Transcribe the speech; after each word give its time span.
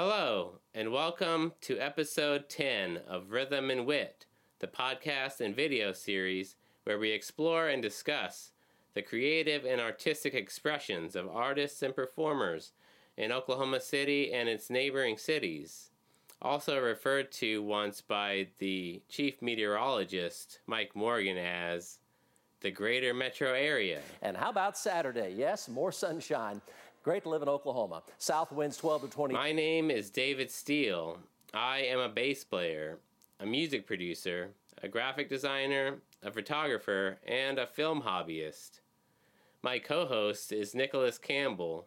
Hello, 0.00 0.60
and 0.72 0.92
welcome 0.92 1.54
to 1.62 1.76
episode 1.80 2.48
10 2.48 3.00
of 3.08 3.32
Rhythm 3.32 3.68
and 3.68 3.84
Wit, 3.84 4.26
the 4.60 4.68
podcast 4.68 5.40
and 5.40 5.56
video 5.56 5.92
series 5.92 6.54
where 6.84 7.00
we 7.00 7.10
explore 7.10 7.66
and 7.66 7.82
discuss 7.82 8.52
the 8.94 9.02
creative 9.02 9.64
and 9.64 9.80
artistic 9.80 10.34
expressions 10.34 11.16
of 11.16 11.26
artists 11.28 11.82
and 11.82 11.96
performers 11.96 12.70
in 13.16 13.32
Oklahoma 13.32 13.80
City 13.80 14.32
and 14.32 14.48
its 14.48 14.70
neighboring 14.70 15.18
cities. 15.18 15.90
Also 16.40 16.80
referred 16.80 17.32
to 17.32 17.60
once 17.64 18.00
by 18.00 18.46
the 18.58 19.02
chief 19.08 19.42
meteorologist, 19.42 20.60
Mike 20.68 20.94
Morgan, 20.94 21.38
as 21.38 21.98
the 22.60 22.70
greater 22.70 23.12
metro 23.12 23.52
area. 23.52 24.00
And 24.22 24.36
how 24.36 24.50
about 24.50 24.78
Saturday? 24.78 25.34
Yes, 25.36 25.68
more 25.68 25.90
sunshine. 25.90 26.60
Great 27.04 27.22
to 27.22 27.28
live 27.28 27.42
in 27.42 27.48
Oklahoma. 27.48 28.02
South 28.18 28.50
winds 28.50 28.76
12 28.76 29.02
to 29.02 29.08
20. 29.08 29.34
My 29.34 29.52
name 29.52 29.90
is 29.90 30.10
David 30.10 30.50
Steele. 30.50 31.18
I 31.54 31.78
am 31.78 32.00
a 32.00 32.08
bass 32.08 32.42
player, 32.44 32.98
a 33.38 33.46
music 33.46 33.86
producer, 33.86 34.50
a 34.82 34.88
graphic 34.88 35.28
designer, 35.28 35.98
a 36.24 36.32
photographer, 36.32 37.18
and 37.26 37.58
a 37.58 37.66
film 37.66 38.02
hobbyist. 38.02 38.80
My 39.62 39.78
co 39.78 40.06
host 40.06 40.52
is 40.52 40.74
Nicholas 40.74 41.18
Campbell. 41.18 41.86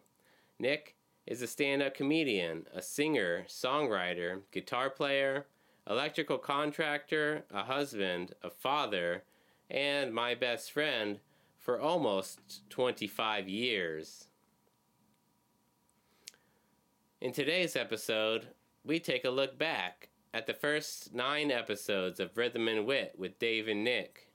Nick 0.58 0.96
is 1.26 1.42
a 1.42 1.46
stand 1.46 1.82
up 1.82 1.94
comedian, 1.94 2.66
a 2.74 2.80
singer, 2.80 3.44
songwriter, 3.48 4.40
guitar 4.50 4.88
player, 4.88 5.46
electrical 5.88 6.38
contractor, 6.38 7.44
a 7.52 7.64
husband, 7.64 8.32
a 8.42 8.50
father, 8.50 9.24
and 9.70 10.12
my 10.14 10.34
best 10.34 10.72
friend 10.72 11.20
for 11.58 11.78
almost 11.78 12.68
25 12.70 13.48
years. 13.48 14.28
In 17.22 17.30
today's 17.30 17.76
episode, 17.76 18.48
we 18.84 18.98
take 18.98 19.24
a 19.24 19.30
look 19.30 19.56
back 19.56 20.08
at 20.34 20.48
the 20.48 20.52
first 20.52 21.14
nine 21.14 21.52
episodes 21.52 22.18
of 22.18 22.36
Rhythm 22.36 22.66
and 22.66 22.84
Wit 22.84 23.14
with 23.16 23.38
Dave 23.38 23.68
and 23.68 23.84
Nick. 23.84 24.26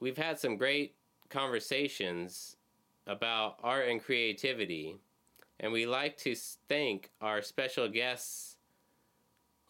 We've 0.00 0.16
had 0.16 0.40
some 0.40 0.56
great 0.56 0.96
conversations 1.28 2.56
about 3.06 3.60
art 3.62 3.86
and 3.86 4.02
creativity, 4.02 4.96
and 5.60 5.70
we 5.70 5.86
like 5.86 6.16
to 6.16 6.34
thank 6.68 7.12
our 7.20 7.40
special 7.40 7.88
guests, 7.88 8.56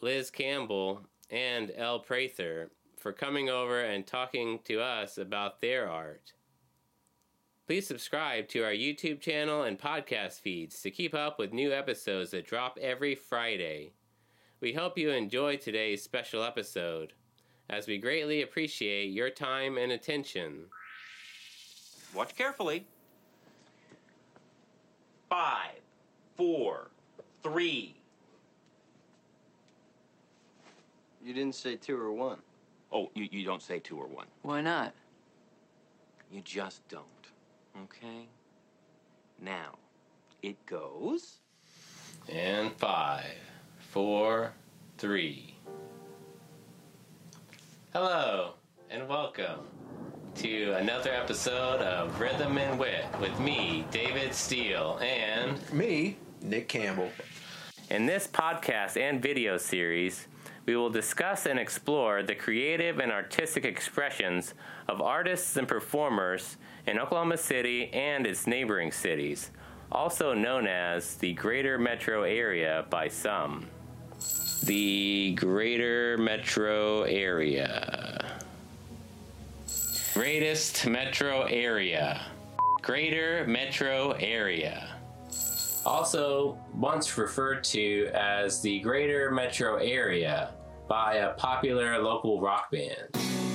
Liz 0.01 0.31
Campbell 0.31 1.03
and 1.29 1.71
Elle 1.77 2.01
Prather, 2.01 2.71
for 2.97 3.13
coming 3.13 3.51
over 3.51 3.83
and 3.83 4.07
talking 4.07 4.61
to 4.65 4.81
us 4.81 5.19
about 5.19 5.61
their 5.61 5.87
art. 5.87 6.33
Please 7.69 7.87
subscribe 7.87 8.49
to 8.49 8.63
our 8.65 8.73
YouTube 8.73 9.21
channel 9.21 9.65
and 9.65 9.79
podcast 9.79 10.41
feeds 10.41 10.81
to 10.81 10.91
keep 10.91 11.15
up 11.15 11.39
with 11.39 11.53
new 11.53 11.71
episodes 11.71 12.31
that 12.31 12.47
drop 12.47 12.79
every 12.81 13.15
Friday. 13.15 13.93
We 14.63 14.73
hope 14.73 14.97
you 14.97 15.11
enjoy 15.11 15.59
today's 15.59 16.03
special 16.03 16.43
episode, 16.43 17.13
as 17.69 17.87
we 17.87 17.99
greatly 17.99 18.41
appreciate 18.41 19.11
your 19.11 19.29
time 19.29 19.77
and 19.77 19.93
attention. 19.93 20.65
Watch 22.15 22.35
carefully. 22.35 22.87
Five, 25.29 25.77
four, 26.39 26.89
three. 27.43 27.97
You 31.23 31.35
didn't 31.35 31.55
say 31.55 31.77
two 31.77 32.01
or 32.01 32.15
one. 32.15 32.39
Oh, 32.91 33.11
you, 33.13 33.29
you 33.31 33.45
don't 33.45 33.61
say 33.61 33.79
two 33.79 33.99
or 33.99 34.07
one. 34.07 34.27
Why 34.41 34.63
not? 34.63 34.95
You 36.33 36.41
just 36.41 36.89
don't. 36.89 37.18
Okay? 37.77 38.27
Now, 39.41 39.77
it 40.43 40.65
goes. 40.67 41.39
And 42.29 42.73
five, 42.77 43.25
four, 43.79 44.53
three. 44.99 45.55
Hello, 47.93 48.55
and 48.91 49.09
welcome 49.09 49.61
to 50.37 50.73
another 50.73 51.11
episode 51.13 51.81
of 51.81 52.21
Rhythm 52.21 52.59
and 52.59 52.79
Wit 52.79 53.07
with 53.21 53.39
me, 53.41 53.87
David 53.91 54.35
Steele, 54.35 54.99
and 55.03 55.59
Me, 55.73 56.17
Nick 56.43 56.69
Campbell. 56.69 57.11
in 57.91 58.07
this 58.07 58.27
podcast 58.27 58.97
and 59.01 59.23
video 59.23 59.57
series, 59.57 60.27
we 60.67 60.77
will 60.77 60.91
discuss 60.91 61.47
and 61.47 61.59
explore 61.59 62.23
the 62.23 62.35
creative 62.35 62.99
and 62.99 63.11
artistic 63.11 63.65
expressions 63.65 64.53
of 64.87 65.01
artists 65.01 65.57
and 65.57 65.67
performers 65.67 66.59
in 66.89 66.99
Oklahoma 66.99 67.37
City 67.37 67.91
and 67.93 68.27
its 68.27 68.47
neighboring 68.47 68.91
cities, 68.91 69.51
also 69.93 70.33
known 70.33 70.67
as 70.67 71.17
the 71.17 71.35
Greater 71.35 71.79
Metro 71.79 72.23
Area 72.23 72.87
by 72.89 73.09
some. 73.09 73.67
The 74.65 75.35
Greater 75.35 76.17
Metro 76.17 77.03
Area. 77.03 78.41
Greatest 80.15 80.87
Metro 80.87 81.43
Area. 81.43 82.23
Greater 82.81 83.45
Metro 83.47 84.13
Area 84.13 84.95
also 85.87 86.59
once 86.75 87.17
referred 87.17 87.65
to 87.65 88.11
as 88.13 88.61
the 88.61 88.79
Greater 88.81 89.31
Metro 89.31 89.77
Area 89.77 90.51
by 90.87 91.15
a 91.15 91.33
popular 91.35 91.99
local 92.03 92.41
rock 92.41 92.71
band. 92.71 93.48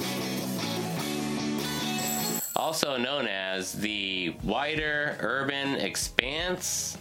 Also 2.56 2.98
known 2.98 3.28
as 3.28 3.74
the 3.74 4.36
Wider 4.44 5.18
Urban 5.20 5.76
Expanse, 5.76 6.98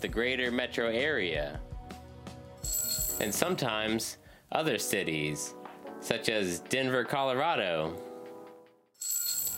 the 0.00 0.08
Greater 0.08 0.50
Metro 0.50 0.88
Area, 0.88 1.60
and 3.20 3.34
sometimes 3.34 4.16
other 4.52 4.78
cities, 4.78 5.54
such 6.00 6.30
as 6.30 6.60
Denver, 6.60 7.04
Colorado, 7.04 7.94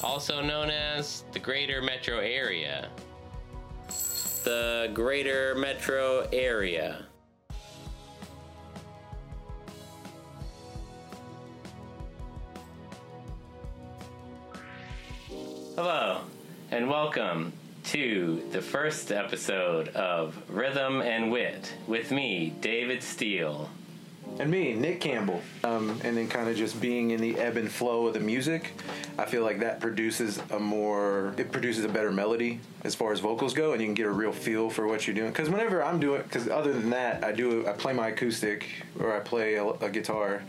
also 0.02 0.40
known 0.40 0.70
as 0.70 1.24
the 1.32 1.38
Greater 1.38 1.80
Metro 1.82 2.18
Area. 2.18 2.88
The 4.44 4.90
Greater 4.94 5.54
Metro 5.54 6.26
Area. 6.32 7.06
Hello, 15.82 16.20
and 16.70 16.90
welcome 16.90 17.54
to 17.84 18.42
the 18.52 18.60
first 18.60 19.10
episode 19.10 19.88
of 19.88 20.36
Rhythm 20.50 21.00
and 21.00 21.32
Wit 21.32 21.72
with 21.86 22.10
me, 22.10 22.52
David 22.60 23.02
Steele. 23.02 23.70
And 24.38 24.50
me, 24.50 24.74
Nick 24.74 25.00
Campbell. 25.00 25.40
Um, 25.64 25.98
and 26.04 26.18
then 26.18 26.28
kind 26.28 26.50
of 26.50 26.56
just 26.56 26.78
being 26.82 27.12
in 27.12 27.20
the 27.22 27.34
ebb 27.38 27.56
and 27.56 27.72
flow 27.72 28.06
of 28.08 28.12
the 28.12 28.20
music, 28.20 28.72
I 29.16 29.24
feel 29.24 29.42
like 29.42 29.60
that 29.60 29.80
produces 29.80 30.38
a 30.50 30.58
more, 30.58 31.32
it 31.38 31.50
produces 31.50 31.86
a 31.86 31.88
better 31.88 32.12
melody 32.12 32.60
as 32.84 32.94
far 32.94 33.12
as 33.12 33.20
vocals 33.20 33.54
go, 33.54 33.72
and 33.72 33.80
you 33.80 33.86
can 33.86 33.94
get 33.94 34.04
a 34.04 34.10
real 34.10 34.32
feel 34.32 34.68
for 34.68 34.86
what 34.86 35.06
you're 35.06 35.16
doing. 35.16 35.30
Because 35.30 35.48
whenever 35.48 35.82
I'm 35.82 35.98
doing, 35.98 36.20
because 36.24 36.46
other 36.46 36.74
than 36.74 36.90
that, 36.90 37.24
I 37.24 37.32
do, 37.32 37.66
I 37.66 37.72
play 37.72 37.94
my 37.94 38.08
acoustic 38.08 38.66
or 38.98 39.16
I 39.16 39.20
play 39.20 39.54
a, 39.54 39.64
a 39.64 39.88
guitar, 39.88 40.42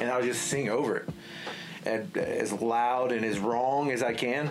and 0.00 0.10
I'll 0.10 0.22
just 0.22 0.46
sing 0.46 0.70
over 0.70 0.96
it. 0.96 1.08
At- 1.86 2.16
As 2.16 2.52
loud 2.52 3.12
and 3.12 3.24
as 3.24 3.38
wrong 3.38 3.90
as 3.90 4.02
I 4.02 4.12
can, 4.14 4.48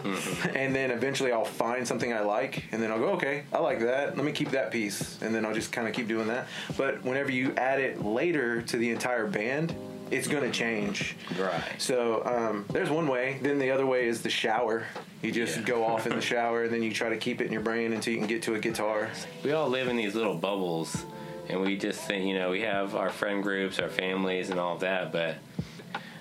and 0.55 0.75
then 0.75 0.91
eventually 0.91 1.31
I'll 1.31 1.45
find 1.45 1.87
something 1.87 2.11
I 2.13 2.21
like, 2.21 2.63
and 2.71 2.81
then 2.81 2.91
I'll 2.91 2.99
go, 2.99 3.09
okay, 3.11 3.43
I 3.53 3.59
like 3.59 3.79
that. 3.81 4.15
Let 4.15 4.25
me 4.25 4.31
keep 4.31 4.51
that 4.51 4.71
piece, 4.71 5.21
and 5.21 5.33
then 5.33 5.45
I'll 5.45 5.53
just 5.53 5.71
kind 5.71 5.87
of 5.87 5.93
keep 5.93 6.07
doing 6.07 6.27
that. 6.27 6.47
But 6.77 7.03
whenever 7.03 7.31
you 7.31 7.53
add 7.55 7.79
it 7.79 8.03
later 8.03 8.61
to 8.63 8.77
the 8.77 8.89
entire 8.91 9.27
band, 9.27 9.75
it's 10.09 10.27
going 10.27 10.43
to 10.43 10.51
change. 10.51 11.15
Right. 11.37 11.61
So 11.79 12.23
um, 12.25 12.65
there's 12.69 12.89
one 12.89 13.07
way. 13.09 13.39
Then 13.41 13.59
the 13.59 13.71
other 13.71 13.85
way 13.85 14.07
is 14.07 14.21
the 14.21 14.29
shower. 14.29 14.85
You 15.21 15.31
just 15.33 15.57
Yeah. 15.57 15.63
go 15.63 15.83
off 15.85 16.07
in 16.07 16.15
the 16.15 16.21
shower, 16.33 16.63
and 16.63 16.73
then 16.73 16.81
you 16.81 16.93
try 16.93 17.09
to 17.09 17.17
keep 17.17 17.41
it 17.41 17.45
in 17.47 17.51
your 17.51 17.61
brain 17.61 17.91
until 17.91 18.13
you 18.13 18.19
can 18.19 18.27
get 18.27 18.41
to 18.43 18.55
a 18.55 18.59
guitar. 18.59 19.09
we 19.43 19.51
all 19.51 19.67
live 19.67 19.87
in 19.89 19.97
these 19.97 20.15
little 20.15 20.35
bubbles 20.35 21.05
and 21.49 21.61
we 21.61 21.77
just 21.77 22.01
think 22.01 22.25
you 22.25 22.33
know 22.37 22.49
we 22.49 22.59
have 22.61 22.93
our 22.95 23.09
friend 23.09 23.41
groups 23.41 23.79
our 23.79 23.87
families 23.87 24.49
and 24.49 24.59
all 24.59 24.77
that 24.77 25.13
but 25.13 25.35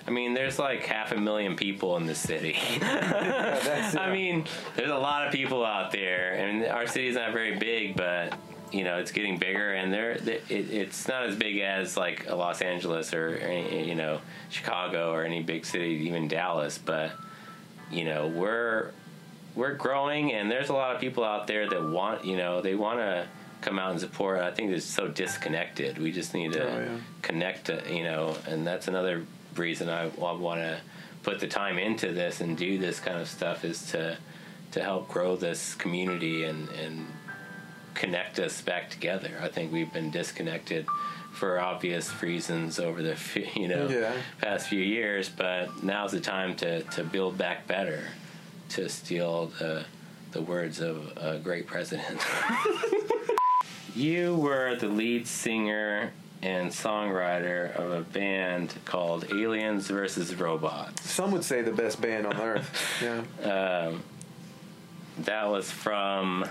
i 0.07 0.11
mean 0.11 0.33
there's 0.33 0.57
like 0.59 0.83
half 0.85 1.11
a 1.11 1.17
million 1.17 1.55
people 1.55 1.97
in 1.97 2.05
this 2.05 2.19
city 2.19 2.55
it. 2.75 2.83
i 2.83 4.09
uh, 4.09 4.13
mean 4.13 4.45
there's 4.75 4.91
a 4.91 4.97
lot 4.97 5.25
of 5.27 5.33
people 5.33 5.65
out 5.65 5.91
there 5.91 6.33
and 6.33 6.65
our 6.65 6.87
city's 6.87 7.15
not 7.15 7.33
very 7.33 7.57
big 7.57 7.95
but 7.95 8.33
you 8.71 8.83
know 8.83 8.97
it's 8.97 9.11
getting 9.11 9.37
bigger 9.37 9.73
and 9.73 9.93
there 9.93 10.11
it, 10.11 10.43
it's 10.49 11.07
not 11.07 11.23
as 11.23 11.35
big 11.35 11.59
as 11.59 11.95
like 11.95 12.27
a 12.29 12.35
los 12.35 12.61
angeles 12.61 13.13
or 13.13 13.35
any, 13.35 13.87
you 13.87 13.95
know 13.95 14.19
chicago 14.49 15.11
or 15.13 15.23
any 15.23 15.41
big 15.41 15.65
city 15.65 16.03
even 16.05 16.27
dallas 16.27 16.77
but 16.77 17.11
you 17.91 18.03
know 18.03 18.27
we're 18.27 18.91
we're 19.55 19.73
growing 19.73 20.33
and 20.33 20.51
there's 20.51 20.69
a 20.69 20.73
lot 20.73 20.93
of 20.93 20.99
people 21.01 21.23
out 21.23 21.47
there 21.47 21.67
that 21.69 21.81
want 21.89 22.25
you 22.25 22.35
know 22.35 22.61
they 22.61 22.75
want 22.75 22.99
to 22.99 23.25
come 23.61 23.79
out 23.79 23.91
and 23.91 23.99
support 23.99 24.39
i 24.41 24.51
think 24.51 24.69
it's 24.71 24.85
so 24.85 25.07
disconnected 25.07 25.97
we 25.97 26.11
just 26.11 26.33
need 26.33 26.51
to 26.53 26.63
Oh, 26.63 26.79
yeah. 26.79 26.97
connect 27.21 27.69
uh, 27.69 27.79
you 27.89 28.03
know 28.03 28.35
and 28.47 28.67
that's 28.67 28.87
another 28.87 29.25
reason 29.57 29.89
i 29.89 30.07
want 30.17 30.59
to 30.61 30.77
put 31.23 31.39
the 31.39 31.47
time 31.47 31.77
into 31.77 32.13
this 32.13 32.39
and 32.41 32.57
do 32.57 32.77
this 32.77 32.99
kind 32.99 33.19
of 33.19 33.27
stuff 33.27 33.65
is 33.65 33.91
to 33.91 33.97
to 33.97 34.17
to 34.71 34.83
help 34.83 35.07
grow 35.07 35.35
this 35.35 35.75
community 35.75 36.43
and 36.43 36.69
and 36.69 37.07
connect 37.93 38.37
us 38.37 38.61
back 38.61 38.89
together. 38.91 39.31
I 39.41 39.47
think 39.47 39.71
we've 39.73 39.91
been 39.91 40.11
disconnected 40.11 40.85
for 41.33 41.59
obvious 41.59 42.21
reasons 42.21 42.79
over 42.79 43.01
the 43.01 43.15
few, 43.15 43.47
you 43.55 43.67
know 43.67 43.87
Yeah. 43.87 44.11
past 44.39 44.67
few 44.67 44.81
years, 44.81 45.29
but 45.29 45.83
now's 45.83 46.11
the 46.11 46.19
time 46.21 46.55
to 46.57 46.83
to 46.83 47.03
build 47.03 47.37
back 47.37 47.65
better. 47.67 48.03
To 48.69 48.87
steal 48.89 49.47
the 49.59 49.85
the 50.31 50.41
words 50.41 50.79
of 50.81 51.11
a 51.17 51.39
great 51.39 51.65
president. 51.65 52.21
you 53.95 54.35
were 54.35 54.75
the 54.75 54.87
lead 54.87 55.25
singer 55.27 56.11
and 56.41 56.69
songwriter 56.69 57.75
of 57.75 57.91
a 57.91 58.01
band 58.01 58.73
called 58.85 59.25
Aliens 59.31 59.87
versus 59.87 60.35
Robots. 60.35 61.09
Some 61.09 61.31
would 61.31 61.43
say 61.43 61.61
the 61.61 61.71
best 61.71 61.99
band 62.01 62.25
on 62.27 62.39
earth. 62.39 62.93
Yeah. 63.01 63.91
That 65.19 65.49
was 65.49 65.71
from 65.71 66.45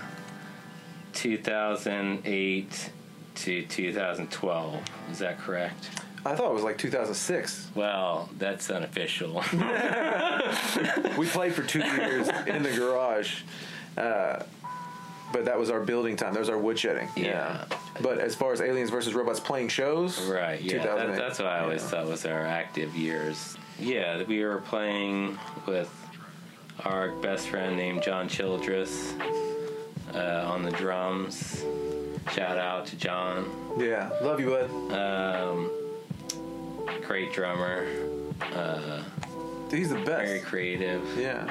2008 1.13 2.89
to 3.35 3.63
2012. 3.65 4.83
Is 5.11 5.19
that 5.19 5.37
correct? 5.39 5.89
I 6.25 6.35
thought 6.35 6.51
it 6.51 6.53
was 6.53 6.63
like 6.63 6.77
2006. 6.77 7.69
Well, 7.75 8.29
that's 8.37 8.69
unofficial. 8.69 9.43
We 11.17 11.25
played 11.25 11.53
for 11.53 11.63
two 11.63 11.79
years 11.79 12.27
in 12.45 12.61
the 12.61 12.71
garage, 12.71 13.41
uh, 13.97 14.43
but 15.33 15.45
that 15.45 15.57
was 15.59 15.69
our 15.69 15.79
building 15.81 16.15
time. 16.15 16.33
That 16.33 16.39
was 16.39 16.49
our 16.49 16.57
woodshedding. 16.57 17.09
Yeah. 17.15 17.65
But 18.01 18.19
as 18.19 18.35
far 18.35 18.53
as 18.53 18.61
Aliens 18.61 18.89
versus 18.89 19.13
Robots 19.13 19.39
playing 19.39 19.69
shows, 19.69 20.19
right, 20.27 20.61
yeah. 20.61 20.83
That, 20.83 21.15
that's 21.15 21.39
what 21.39 21.47
I 21.47 21.59
always 21.59 21.81
Yeah. 21.83 21.89
thought 21.89 22.07
was 22.07 22.25
our 22.25 22.45
active 22.45 22.95
years. 22.95 23.57
Yeah, 23.79 24.23
we 24.23 24.43
were 24.43 24.57
playing 24.59 25.37
with 25.65 25.89
our 26.85 27.11
best 27.17 27.47
friend 27.49 27.75
named 27.75 28.03
John 28.03 28.27
Childress 28.29 29.13
uh, 30.13 30.45
on 30.47 30.63
the 30.63 30.71
drums. 30.71 31.63
Shout 32.33 32.57
out 32.57 32.85
to 32.87 32.95
John. 32.97 33.49
Yeah, 33.77 34.09
love 34.21 34.39
you, 34.39 34.49
bud. 34.49 34.69
Um, 34.93 35.71
great 37.03 37.31
drummer, 37.33 37.85
He's 39.71 39.89
the 39.89 39.95
best. 39.95 40.05
very 40.05 40.39
creative. 40.39 41.01
Yeah. 41.17 41.43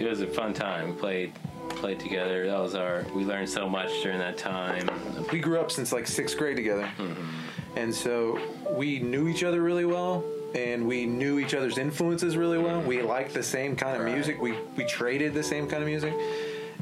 It 0.00 0.08
was 0.08 0.20
a 0.22 0.26
fun 0.26 0.54
time. 0.54 0.90
We 0.90 0.96
played 0.96 1.32
played 1.70 2.00
together. 2.00 2.46
That 2.46 2.58
was 2.58 2.74
our. 2.74 3.04
We 3.14 3.24
learned 3.24 3.48
so 3.48 3.68
much 3.68 3.90
during 4.02 4.18
that 4.18 4.36
time. 4.38 4.88
we 5.32 5.38
grew 5.38 5.60
up 5.60 5.70
since 5.70 5.92
like 5.92 6.06
sixth 6.06 6.36
grade 6.36 6.56
together, 6.56 6.90
mm-hmm. 6.98 7.78
and 7.78 7.94
so 7.94 8.40
we 8.70 8.98
knew 8.98 9.28
each 9.28 9.44
other 9.44 9.62
really 9.62 9.84
well, 9.84 10.24
and 10.54 10.86
we 10.86 11.06
knew 11.06 11.38
each 11.38 11.54
other's 11.54 11.78
influences 11.78 12.36
really 12.36 12.58
well. 12.58 12.80
We 12.80 12.96
mm-hmm. 12.96 13.08
liked 13.08 13.34
the 13.34 13.42
same 13.42 13.76
kind 13.76 13.96
of 13.96 14.04
Right. 14.04 14.14
music. 14.14 14.40
We 14.40 14.54
we 14.76 14.84
traded 14.84 15.34
the 15.34 15.42
same 15.42 15.68
kind 15.68 15.82
of 15.82 15.88
music, 15.88 16.14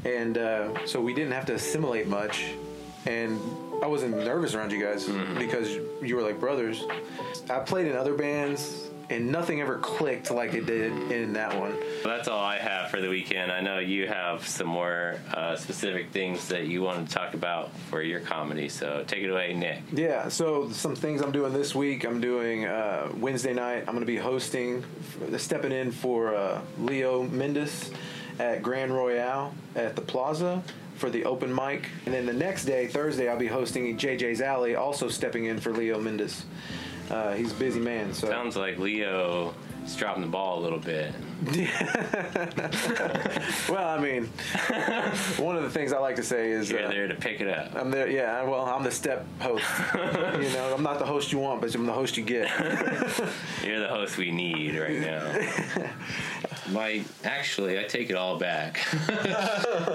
and 0.05 0.37
uh, 0.37 0.85
so 0.85 1.01
we 1.01 1.13
didn't 1.13 1.33
have 1.33 1.45
to 1.47 1.53
assimilate 1.53 2.07
much. 2.07 2.53
And 3.05 3.39
I 3.81 3.87
wasn't 3.87 4.17
nervous 4.17 4.55
around 4.55 4.71
you 4.71 4.83
guys 4.83 5.05
mm-hmm. 5.07 5.37
because 5.37 5.69
you 6.01 6.15
were 6.15 6.21
like 6.21 6.39
brothers. 6.39 6.83
I 7.49 7.59
played 7.59 7.87
in 7.87 7.95
other 7.95 8.13
bands, 8.13 8.88
and 9.09 9.31
nothing 9.31 9.61
ever 9.61 9.77
clicked 9.79 10.31
like 10.31 10.53
it 10.53 10.65
did 10.65 10.91
in 11.11 11.33
that 11.33 11.57
one. 11.57 11.75
That's 12.03 12.27
all 12.27 12.43
I 12.43 12.57
have 12.57 12.91
for 12.91 13.01
the 13.01 13.09
weekend. 13.09 13.51
I 13.51 13.61
know 13.61 13.79
you 13.79 14.07
have 14.07 14.47
some 14.47 14.67
more 14.67 15.15
uh, 15.33 15.55
specific 15.55 16.11
things 16.11 16.47
that 16.49 16.67
you 16.67 16.81
want 16.81 17.07
to 17.07 17.13
talk 17.13 17.33
about 17.33 17.75
for 17.89 18.01
your 18.01 18.19
comedy. 18.19 18.69
So 18.69 19.03
take 19.07 19.23
it 19.23 19.29
away, 19.29 19.53
Nick. 19.53 19.81
Yeah, 19.91 20.29
so 20.29 20.69
some 20.71 20.95
things 20.95 21.21
I'm 21.21 21.31
doing 21.31 21.53
this 21.53 21.73
week. 21.73 22.05
I'm 22.05 22.21
doing 22.21 22.65
uh, 22.65 23.11
Wednesday 23.15 23.53
night. 23.53 23.79
I'm 23.79 23.93
going 23.93 23.99
to 23.99 24.05
be 24.05 24.17
hosting, 24.17 24.83
stepping 25.37 25.71
in 25.71 25.91
for 25.91 26.35
uh, 26.35 26.61
Leo 26.79 27.23
Mendus 27.25 27.91
at 28.39 28.61
Grand 28.61 28.93
Royale 28.93 29.53
at 29.75 29.95
the 29.95 30.01
Plaza 30.01 30.63
for 30.95 31.09
the 31.09 31.25
open 31.25 31.53
mic. 31.53 31.89
And 32.05 32.13
then 32.13 32.25
the 32.25 32.33
next 32.33 32.65
day, 32.65 32.87
Thursday, 32.87 33.29
I'll 33.29 33.39
be 33.39 33.47
hosting 33.47 33.97
JJ's 33.97 34.41
Alley, 34.41 34.75
also 34.75 35.07
stepping 35.07 35.45
in 35.45 35.59
for 35.59 35.71
Leo 35.71 35.99
Mendus. 35.99 36.43
Uh, 37.09 37.33
he's 37.33 37.51
a 37.51 37.55
busy 37.55 37.79
man, 37.79 38.13
so 38.13 38.27
Sounds 38.27 38.55
like 38.55 38.77
Leo 38.77 39.53
is 39.85 39.95
dropping 39.95 40.21
the 40.21 40.27
ball 40.29 40.59
a 40.59 40.61
little 40.61 40.79
bit. 40.79 41.13
well, 43.69 43.87
I 43.87 43.97
mean, 43.99 44.25
one 45.43 45.55
of 45.55 45.63
the 45.63 45.69
things 45.69 45.93
I 45.93 45.99
like 45.99 46.17
to 46.17 46.23
say 46.23 46.51
is 46.51 46.69
You're 46.69 46.85
uh, 46.85 46.89
there 46.89 47.07
to 47.07 47.15
pick 47.15 47.41
it 47.41 47.47
up. 47.47 47.73
I'm 47.75 47.89
there. 47.89 48.09
Yeah, 48.09 48.43
well, 48.43 48.65
I'm 48.65 48.83
the 48.83 48.91
step 48.91 49.25
host. 49.39 49.63
you 49.95 50.49
know, 50.53 50.73
I'm 50.75 50.83
not 50.83 50.99
the 50.99 51.05
host 51.05 51.31
you 51.31 51.39
want, 51.39 51.61
but 51.61 51.73
I'm 51.73 51.85
the 51.85 51.93
host 51.93 52.17
you 52.17 52.23
get. 52.23 52.49
You're 53.65 53.79
the 53.79 53.87
host 53.89 54.17
we 54.17 54.31
need 54.31 54.77
right 54.77 54.99
now. 54.99 55.89
My 56.71 57.03
actually, 57.23 57.79
I 57.79 57.83
take 57.85 58.09
it 58.11 58.15
all 58.15 58.37
back. 58.37 58.79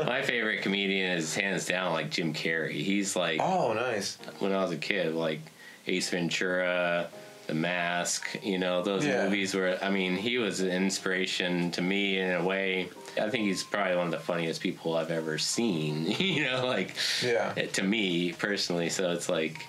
My 0.07 0.23
favorite 0.23 0.63
comedian 0.63 1.13
is 1.19 1.35
hands 1.35 1.67
down 1.67 1.93
like 1.93 2.11
Jim 2.11 2.33
Carrey. 2.35 2.73
He's 2.73 3.15
like 3.15 3.41
Oh, 3.41 3.73
nice. 3.73 4.19
when 4.41 4.53
I 4.53 4.63
was 4.63 4.73
a 4.73 4.77
kid, 4.77 5.15
like 5.15 5.39
Ace 5.87 6.11
Ventura, 6.11 7.09
The 7.47 7.55
Mask. 7.55 8.39
You 8.43 8.59
know 8.59 8.83
those 8.83 9.05
Yeah. 9.05 9.25
movies 9.25 9.55
where 9.55 9.83
I 9.85 9.91
mean 9.91 10.17
he 10.17 10.39
was 10.39 10.61
an 10.61 10.71
inspiration 10.71 11.71
to 11.73 11.83
me 11.83 12.19
in 12.19 12.31
a 12.33 12.45
way. 12.45 12.89
I 13.21 13.31
think 13.31 13.45
he's 13.45 13.63
probably 13.63 13.97
one 13.97 14.07
of 14.07 14.13
the 14.13 14.19
funniest 14.19 14.61
people 14.61 14.97
I've 14.97 15.11
ever 15.11 15.39
seen. 15.39 16.07
you 16.19 16.45
know, 16.45 16.67
like 16.67 16.95
Yeah. 17.23 17.53
to 17.53 17.83
me 17.83 18.33
personally. 18.33 18.89
So 18.89 19.11
it's 19.13 19.29
like 19.29 19.67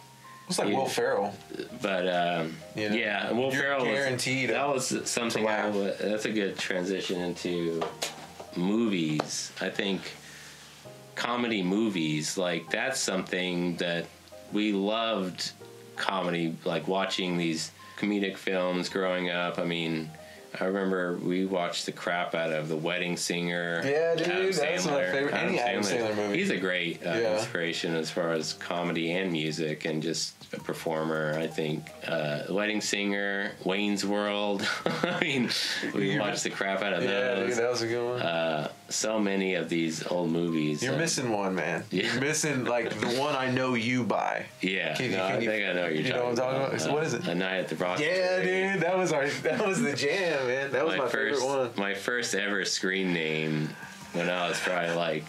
It's 0.47 0.57
like 0.59 0.69
Yeah. 0.69 0.77
Will 0.77 0.85
Ferrell. 0.85 1.33
but 1.81 2.07
um, 2.07 2.55
You 2.75 2.89
know, 2.89 2.95
yeah, 2.95 3.31
Will 3.31 3.51
Ferrell 3.51 3.83
guaranteed 3.85 4.49
Was, 4.51 4.89
that 4.89 4.99
was 4.99 5.09
something. 5.09 5.43
Would, 5.43 5.97
that's 5.99 6.25
a 6.25 6.31
good 6.31 6.57
transition 6.57 7.19
into 7.21 7.81
movies. 8.55 9.51
I 9.59 9.69
think 9.69 10.01
comedy 11.15 11.63
movies 11.63 12.37
like 12.37 12.69
that's 12.69 12.99
something 12.99 13.75
that 13.77 14.05
we 14.53 14.71
loved. 14.71 15.51
Comedy, 15.95 16.55
like 16.65 16.87
watching 16.87 17.37
these 17.37 17.71
comedic 17.97 18.37
films 18.37 18.89
growing 18.89 19.29
up. 19.29 19.57
I 19.59 19.63
mean. 19.65 20.11
I 20.59 20.65
remember 20.65 21.17
we 21.17 21.45
watched 21.45 21.85
the 21.85 21.91
crap 21.91 22.33
out 22.35 22.51
of 22.51 22.69
The 22.69 22.77
Wedding 22.77 23.17
Singer. 23.17 23.81
Yeah, 23.83 24.15
dude, 24.15 24.27
Adam 24.27 24.45
that's 24.51 24.85
my 24.85 24.91
Sandler. 24.91 25.11
favorite- 25.11 25.33
any 25.33 25.59
Adam 25.59 25.81
Sandler 25.83 26.15
movie. 26.15 26.37
He's 26.37 26.49
a 26.49 26.57
great 26.57 27.05
uh, 27.05 27.09
Yeah. 27.13 27.37
inspiration 27.37 27.95
as 27.95 28.09
far 28.09 28.31
as 28.31 28.53
comedy 28.53 29.11
and 29.11 29.31
music 29.31 29.85
and 29.85 30.01
just 30.01 30.33
a 30.53 30.59
performer. 30.59 31.35
I 31.37 31.47
think 31.47 31.89
uh, 32.07 32.43
Wedding 32.49 32.79
Singer, 32.81 33.51
Wayne's 33.63 34.05
World. 34.05 34.67
I 34.85 35.19
mean, 35.21 35.49
we 35.93 36.17
watched 36.19 36.43
the 36.43 36.49
crap 36.51 36.81
out 36.81 36.93
of 36.93 37.01
those. 37.03 37.09
Yeah, 37.09 37.45
dude, 37.47 37.57
that 37.57 37.69
was 37.71 37.81
a 37.81 37.87
good 37.87 38.05
one. 38.13 38.21
uh, 38.21 38.69
so 38.87 39.19
many 39.19 39.55
of 39.55 39.67
these 39.67 40.05
old 40.07 40.29
movies. 40.31 40.83
You're 40.83 40.93
uh, 40.93 40.97
missing 40.99 41.31
one, 41.31 41.55
man. 41.55 41.83
Yeah. 41.91 42.11
You're 42.13 42.21
missing 42.21 42.65
like 42.65 42.89
the 42.99 43.07
one 43.19 43.35
I 43.35 43.49
know 43.51 43.73
you 43.73 44.03
by. 44.03 44.45
Yeah, 44.61 44.95
Can 44.95 45.11
no, 45.11 45.17
can 45.17 45.35
I 45.35 45.39
you- 45.39 45.49
think 45.49 45.69
I 45.69 45.73
know 45.73 45.81
what 45.83 45.93
you're 45.95 46.01
you 46.03 46.09
know 46.13 46.15
talking 46.15 46.25
what 46.25 46.29
I'm 46.29 46.69
talking 46.69 46.81
about? 46.85 46.93
What 46.93 47.03
is 47.03 47.13
it? 47.13 47.27
A 47.27 47.35
Night 47.35 47.57
at 47.57 47.67
the 47.67 47.75
Roxbury. 47.75 48.11
Yeah, 48.15 48.41
dude, 48.73 48.81
that 48.81 48.97
was 48.97 49.11
our 49.11 49.27
that 49.27 49.65
was 49.67 49.81
the 49.81 49.93
jam, 49.93 50.44
man. 50.47 50.71
That 50.71 50.85
was 50.85 50.97
my, 50.97 51.07
first, 51.07 51.41
favorite 51.41 51.57
one. 51.57 51.71
my 51.75 51.93
first 51.93 52.35
ever 52.35 52.65
screen 52.65 53.13
name 53.13 53.69
when 54.13 54.29
I 54.29 54.47
was 54.47 54.59
probably 54.59 54.95
like 54.95 55.25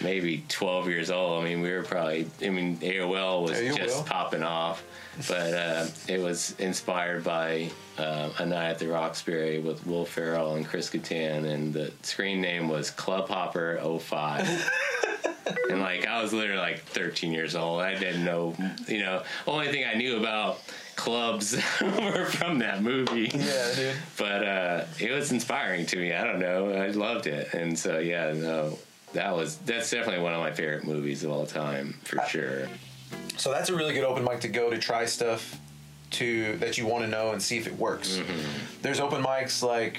maybe 0.00 0.44
12 0.48 0.88
years 0.88 1.10
old. 1.10 1.42
I 1.42 1.48
mean, 1.48 1.60
we 1.60 1.72
were 1.72 1.82
probably, 1.82 2.28
I 2.42 2.50
mean, 2.50 2.78
AOL 2.78 3.42
was 3.42 3.58
AOL. 3.58 3.76
just 3.76 4.06
popping 4.06 4.42
off, 4.42 4.82
but 5.28 5.54
uh, 5.54 5.86
it 6.08 6.20
was 6.20 6.54
inspired 6.58 7.24
by 7.24 7.70
uh, 7.98 8.30
A 8.38 8.46
Night 8.46 8.70
at 8.70 8.78
the 8.78 8.88
Roxbury 8.88 9.60
with 9.60 9.86
Will 9.86 10.04
Ferrell 10.04 10.56
and 10.56 10.66
Chris 10.66 10.90
Kattan, 10.90 11.46
and 11.46 11.72
the 11.72 11.92
screen 12.02 12.40
name 12.40 12.68
was 12.68 12.90
Club 12.90 13.28
Hopper 13.28 13.80
05. 14.00 14.70
and 15.70 15.80
like 15.80 16.06
I 16.06 16.22
was 16.22 16.32
literally 16.32 16.60
like 16.60 16.82
13 16.84 17.32
years 17.32 17.54
old. 17.54 17.80
I 17.80 17.94
didn't 17.98 18.24
know, 18.24 18.54
you 18.88 19.00
know, 19.00 19.22
only 19.46 19.68
thing 19.68 19.84
I 19.84 19.94
knew 19.94 20.18
about 20.18 20.60
clubs 20.96 21.54
were 21.80 22.24
from 22.26 22.58
that 22.60 22.82
movie 22.82 23.30
Yeah, 23.34 23.74
dude. 23.74 23.94
but 24.18 24.44
uh, 24.46 24.84
it 24.98 25.10
was 25.10 25.32
inspiring 25.32 25.86
to 25.86 25.96
me. 25.96 26.12
I 26.12 26.24
don't 26.24 26.38
know. 26.38 26.72
I 26.72 26.88
loved 26.88 27.26
it, 27.26 27.52
and 27.54 27.78
so 27.78 27.98
yeah, 27.98 28.32
no, 28.32 28.78
that 29.12 29.34
was 29.34 29.56
that's 29.58 29.90
definitely 29.90 30.22
one 30.22 30.32
of 30.34 30.40
my 30.40 30.50
favorite 30.52 30.84
movies 30.84 31.24
of 31.24 31.30
all 31.30 31.46
time 31.46 31.98
for 32.04 32.20
sure. 32.28 32.68
So 33.36 33.50
that's 33.50 33.68
a 33.70 33.74
really 33.76 33.94
good 33.94 34.04
open 34.04 34.24
mic 34.24 34.40
to 34.40 34.48
go 34.48 34.70
to 34.70 34.78
try 34.78 35.04
stuff 35.06 35.58
to 36.12 36.56
that 36.58 36.76
you 36.76 36.86
want 36.86 37.04
to 37.04 37.10
know 37.10 37.32
and 37.32 37.42
see 37.42 37.56
if 37.58 37.66
it 37.66 37.76
works. 37.78 38.20
There's 38.82 39.00
open 39.00 39.22
mics 39.22 39.62
like 39.62 39.98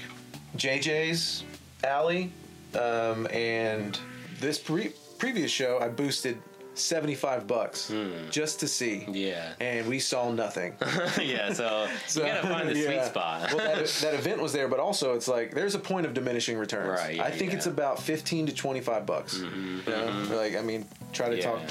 JJ's 0.58 1.44
Alley, 1.84 2.32
um, 2.80 3.28
and 3.32 3.98
this 4.40 4.60
pre- 4.60 4.94
previous 5.18 5.50
show 5.52 5.80
I 5.80 5.90
boosted 5.90 6.38
75 6.76 7.48
bucks 7.48 7.90
hmm. 7.90 8.30
just 8.30 8.60
to 8.62 8.68
see. 8.68 9.06
Yeah, 9.10 9.54
And 9.60 9.88
we 9.88 10.00
saw 10.00 10.32
nothing. 10.32 10.74
yeah. 11.22 11.54
So, 11.54 11.88
So, 12.08 12.22
you 12.22 12.28
gotta 12.28 12.48
find 12.48 12.70
the 12.70 12.76
sweet 12.76 13.06
spot. 13.06 13.54
well, 13.54 13.58
that, 13.58 13.88
that 14.02 14.14
event 14.14 14.42
was 14.42 14.54
there, 14.54 14.68
but 14.68 14.80
also 14.80 15.14
it's 15.14 15.28
like 15.28 15.54
there's 15.54 15.76
a 15.76 15.80
point 15.80 16.06
of 16.06 16.14
diminishing 16.14 16.58
returns. 16.58 17.00
Right, 17.00 17.16
yeah, 17.16 17.24
I 17.24 17.32
think 17.32 17.52
yeah. 17.52 17.58
it's 17.58 17.68
about 17.68 18.00
15 18.00 18.48
to 18.48 18.54
25 18.54 19.06
bucks. 19.06 19.38
Mm-hmm, 19.38 19.90
you 19.90 19.96
know? 19.96 20.08
Mm-hmm. 20.08 20.34
Like, 20.34 20.56
I 20.56 20.62
mean, 20.62 20.86
try 21.12 21.30
to 21.30 21.38
Yeah. 21.38 21.44
talk. 21.44 21.62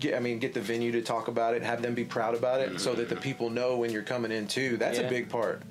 Get, 0.00 0.16
I 0.16 0.20
mean, 0.20 0.38
get 0.38 0.54
the 0.54 0.60
venue 0.60 0.90
to 0.92 1.02
talk 1.02 1.28
about 1.28 1.54
it, 1.54 1.62
have 1.62 1.82
them 1.82 1.94
be 1.94 2.04
proud 2.04 2.34
about 2.34 2.60
it, 2.60 2.80
so 2.80 2.94
that 2.94 3.08
the 3.08 3.14
mm-hmm. 3.14 3.22
people 3.22 3.50
know 3.50 3.76
when 3.76 3.90
you're 3.90 4.02
coming 4.02 4.32
in 4.32 4.46
too. 4.46 4.76
That's 4.76 4.98
Yeah. 4.98 5.06
a 5.06 5.10
big 5.10 5.28
part. 5.28 5.62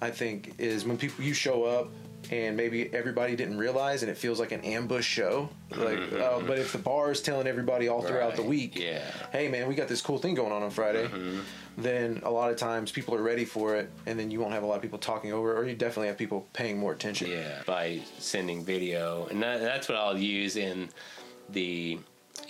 I 0.00 0.10
think 0.10 0.54
is 0.58 0.84
when 0.84 0.96
people 0.96 1.24
you 1.24 1.34
show 1.34 1.64
up 1.64 1.90
and 2.30 2.56
maybe 2.56 2.92
everybody 2.92 3.36
didn't 3.36 3.58
realize, 3.58 4.02
and 4.02 4.10
it 4.10 4.16
feels 4.16 4.40
like 4.40 4.52
an 4.52 4.60
ambush 4.60 5.06
show. 5.06 5.48
Like, 5.70 5.98
uh, 6.12 6.40
but 6.40 6.58
if 6.58 6.72
the 6.72 6.78
bar 6.78 7.10
is 7.10 7.20
telling 7.20 7.46
everybody 7.46 7.88
all 7.88 8.02
throughout 8.02 8.36
the 8.36 8.42
week, 8.42 8.78
yeah. 8.78 9.02
hey 9.32 9.48
man, 9.48 9.68
we 9.68 9.74
got 9.74 9.88
this 9.88 10.00
cool 10.00 10.18
thing 10.18 10.34
going 10.34 10.52
on 10.52 10.62
on 10.62 10.70
Friday, 10.70 11.08
then 11.76 12.20
a 12.24 12.30
lot 12.30 12.50
of 12.50 12.56
times 12.56 12.90
people 12.90 13.14
are 13.14 13.22
ready 13.22 13.44
for 13.44 13.76
it, 13.76 13.90
and 14.06 14.18
then 14.18 14.30
you 14.30 14.40
won't 14.40 14.52
have 14.52 14.62
a 14.62 14.66
lot 14.66 14.76
of 14.76 14.82
people 14.82 14.98
talking 14.98 15.32
over, 15.32 15.56
or 15.56 15.66
you 15.66 15.74
definitely 15.74 16.08
have 16.08 16.18
people 16.18 16.46
paying 16.52 16.78
more 16.78 16.92
attention. 16.92 17.30
Yeah, 17.30 17.62
by 17.66 18.00
sending 18.18 18.64
video, 18.64 19.26
and 19.26 19.42
that, 19.42 19.60
that's 19.60 19.88
what 19.88 19.98
I'll 19.98 20.18
use 20.18 20.56
in 20.56 20.88
the 21.50 21.98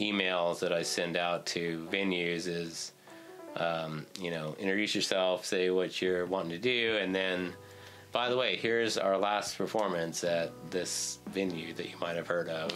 emails 0.00 0.58
that 0.60 0.72
I 0.72 0.82
send 0.82 1.16
out 1.16 1.46
to 1.46 1.86
venues. 1.90 2.46
Is 2.46 2.92
um, 3.56 4.06
you 4.20 4.30
know, 4.30 4.54
introduce 4.58 4.94
yourself, 4.94 5.44
say 5.44 5.70
what 5.70 6.00
you're 6.02 6.26
wanting 6.26 6.50
to 6.50 6.58
do, 6.58 6.98
and 7.00 7.14
then, 7.14 7.52
by 8.12 8.28
the 8.28 8.36
way, 8.36 8.56
here's 8.56 8.96
our 8.96 9.18
last 9.18 9.58
performance 9.58 10.24
at 10.24 10.52
this 10.70 11.18
venue 11.28 11.74
that 11.74 11.90
you 11.90 11.96
might 12.00 12.16
have 12.16 12.26
heard 12.26 12.48
of. 12.48 12.72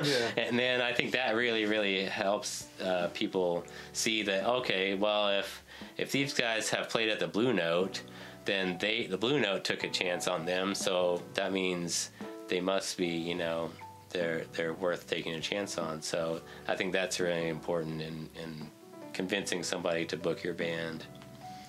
Yeah. 0.04 0.30
and 0.36 0.58
then 0.58 0.80
I 0.80 0.92
think 0.92 1.12
that 1.12 1.34
really, 1.34 1.64
really 1.66 2.04
helps 2.04 2.68
uh, 2.82 3.08
people 3.12 3.64
see 3.92 4.22
that 4.22 4.44
okay, 4.44 4.94
well, 4.94 5.28
if 5.28 5.62
if 5.96 6.10
these 6.10 6.32
guys 6.32 6.70
have 6.70 6.88
played 6.88 7.08
at 7.08 7.18
the 7.18 7.26
Blue 7.26 7.52
Note, 7.52 8.02
then 8.44 8.78
they 8.78 9.06
the 9.06 9.18
Blue 9.18 9.40
Note 9.40 9.64
took 9.64 9.84
a 9.84 9.88
chance 9.88 10.26
on 10.26 10.44
them, 10.46 10.74
so 10.74 11.22
that 11.34 11.52
means 11.52 12.10
they 12.48 12.60
must 12.60 12.96
be, 12.96 13.06
you 13.06 13.34
know, 13.34 13.70
they're 14.10 14.44
they're 14.52 14.74
worth 14.74 15.06
taking 15.06 15.34
a 15.34 15.40
chance 15.40 15.78
on. 15.78 16.02
So 16.02 16.40
I 16.68 16.74
think 16.74 16.92
that's 16.92 17.20
really 17.20 17.48
important 17.48 18.00
in 18.00 18.28
in 18.42 18.70
convincing 19.12 19.62
somebody 19.62 20.04
to 20.06 20.16
book 20.16 20.42
your 20.42 20.54
band. 20.54 21.04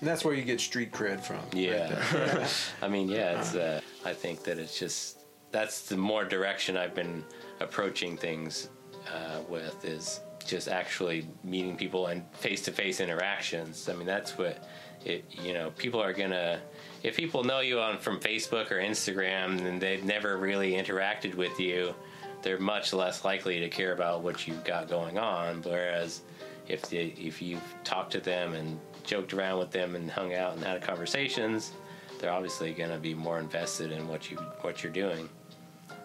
And 0.02 0.08
that's 0.08 0.24
where 0.24 0.34
you 0.34 0.42
get 0.42 0.60
street 0.60 0.90
cred 0.90 1.20
from. 1.20 1.38
Yeah. 1.52 1.86
there. 2.10 2.48
I 2.82 2.88
mean, 2.88 3.08
yeah, 3.08 3.38
it's. 3.38 3.54
Uh, 3.54 3.80
I 4.04 4.12
think 4.12 4.42
that 4.42 4.58
it's 4.58 4.76
just 4.76 5.20
that's 5.52 5.82
the 5.82 5.96
more 5.96 6.24
direction 6.24 6.76
I've 6.76 6.92
been 6.92 7.24
approaching 7.60 8.16
things 8.16 8.68
uh, 9.14 9.42
with 9.48 9.84
is 9.84 10.18
just 10.44 10.66
actually 10.66 11.28
meeting 11.44 11.76
people 11.76 12.08
and 12.08 12.24
face 12.32 12.62
to 12.62 12.72
face 12.72 12.98
interactions. 12.98 13.88
I 13.88 13.92
mean, 13.92 14.08
that's 14.08 14.36
what 14.36 14.68
it. 15.04 15.24
You 15.30 15.54
know, 15.54 15.70
people 15.70 16.02
are 16.02 16.12
gonna. 16.12 16.60
If 17.04 17.16
people 17.16 17.44
know 17.44 17.60
you 17.60 17.78
on 17.78 17.96
from 17.98 18.18
Facebook 18.18 18.72
or 18.72 18.80
Instagram 18.80 19.64
and 19.64 19.80
they've 19.80 20.02
never 20.02 20.36
really 20.36 20.72
interacted 20.72 21.36
with 21.36 21.60
you, 21.60 21.94
they're 22.42 22.58
much 22.58 22.92
less 22.92 23.24
likely 23.24 23.60
to 23.60 23.68
care 23.68 23.92
about 23.92 24.22
what 24.22 24.48
you've 24.48 24.64
got 24.64 24.88
going 24.88 25.16
on. 25.16 25.62
Whereas 25.62 26.22
if 26.66 26.82
they, 26.90 27.14
if 27.16 27.40
you've 27.40 27.62
talked 27.84 28.10
to 28.12 28.20
them 28.20 28.54
and 28.54 28.80
joked 29.04 29.32
around 29.32 29.58
with 29.58 29.70
them 29.70 29.94
and 29.94 30.10
hung 30.10 30.34
out 30.34 30.54
and 30.54 30.64
had 30.64 30.80
conversations, 30.82 31.72
they're 32.18 32.32
obviously 32.32 32.72
going 32.72 32.90
to 32.90 32.98
be 32.98 33.14
more 33.14 33.38
invested 33.38 33.92
in 33.92 34.06
what 34.08 34.30
you 34.30 34.36
what 34.60 34.82
you're 34.82 34.92
doing. 34.92 35.28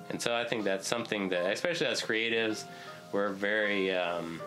And 0.09 0.21
so 0.21 0.35
I 0.35 0.45
think 0.45 0.63
that's 0.63 0.87
something 0.87 1.29
that, 1.29 1.51
especially 1.51 1.87
as 1.87 2.01
creatives, 2.01 2.63
we're 3.11 3.29
very 3.29 3.93
um, 3.93 4.41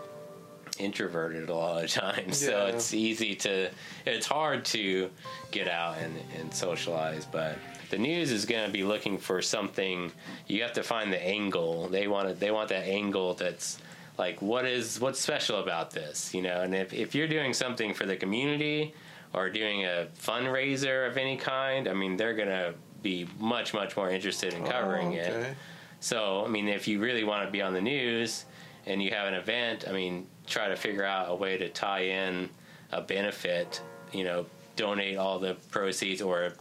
introverted 0.79 1.49
a 1.49 1.55
lot 1.55 1.85
of 1.85 1.91
times. 1.93 2.39
So 2.39 2.67
it's 2.67 2.95
easy 2.95 3.35
to, 3.37 3.71
it's 4.07 4.27
hard 4.27 4.65
to 4.67 5.11
get 5.51 5.69
out 5.69 5.99
and, 5.99 6.17
and 6.39 6.53
socialize. 6.53 7.27
But 7.27 7.59
the 7.91 7.99
news 7.99 8.31
is 8.33 8.47
going 8.47 8.67
to 8.67 8.73
be 8.73 8.85
looking 8.85 9.19
for 9.19 9.43
something. 9.43 10.13
You 10.47 10.63
have 10.63 10.73
to 10.75 10.83
find 10.83 11.13
the 11.13 11.23
angle. 11.23 11.89
They 11.89 12.09
want 12.09 12.29
to, 12.29 12.35
they 12.35 12.51
want 12.51 12.71
that 12.71 12.87
angle 12.87 13.35
that's 13.35 13.79
like 14.21 14.43
what 14.43 14.67
is 14.67 15.01
what's 15.01 15.19
special 15.19 15.61
about 15.61 15.91
this, 15.91 16.35
you 16.35 16.43
know? 16.43 16.61
And 16.61 16.75
if 16.75 16.93
if 16.93 17.15
you're 17.15 17.27
doing 17.27 17.55
something 17.55 17.95
for 17.95 18.05
the 18.05 18.17
community 18.17 18.95
or 19.33 19.49
doing 19.49 19.87
a 19.87 20.09
fundraiser 20.21 21.09
of 21.09 21.17
any 21.17 21.39
kind, 21.39 21.89
I 21.89 21.95
mean, 21.95 22.19
they're 22.19 22.35
going 22.35 22.49
to 22.51 22.75
be 23.03 23.27
much 23.39 23.73
much 23.73 23.97
more 23.97 24.11
interested 24.11 24.53
in 24.53 24.63
covering 24.65 25.15
Oh, 25.15 25.23
it. 25.23 25.57
So, 26.01 26.45
I 26.45 26.49
mean, 26.49 26.69
if 26.69 26.87
you 26.87 27.01
really 27.01 27.25
want 27.25 27.47
to 27.47 27.51
be 27.51 27.63
on 27.63 27.73
the 27.73 27.81
news 27.81 28.45
and 28.87 29.03
you 29.03 29.11
have 29.11 29.27
an 29.27 29.35
event, 29.35 29.87
I 29.89 29.93
mean, 29.93 30.27
try 30.47 30.69
to 30.69 30.77
figure 30.77 31.05
out 31.05 31.31
a 31.31 31.35
way 31.35 31.57
to 31.57 31.69
tie 31.71 32.05
in 32.05 32.51
a 32.93 33.01
benefit, 33.01 33.81
you 34.13 34.25
know, 34.25 34.45
donate 34.77 35.17
all 35.17 35.39
the 35.39 35.55
proceeds 35.71 36.21
or 36.21 36.45
a 36.45 36.53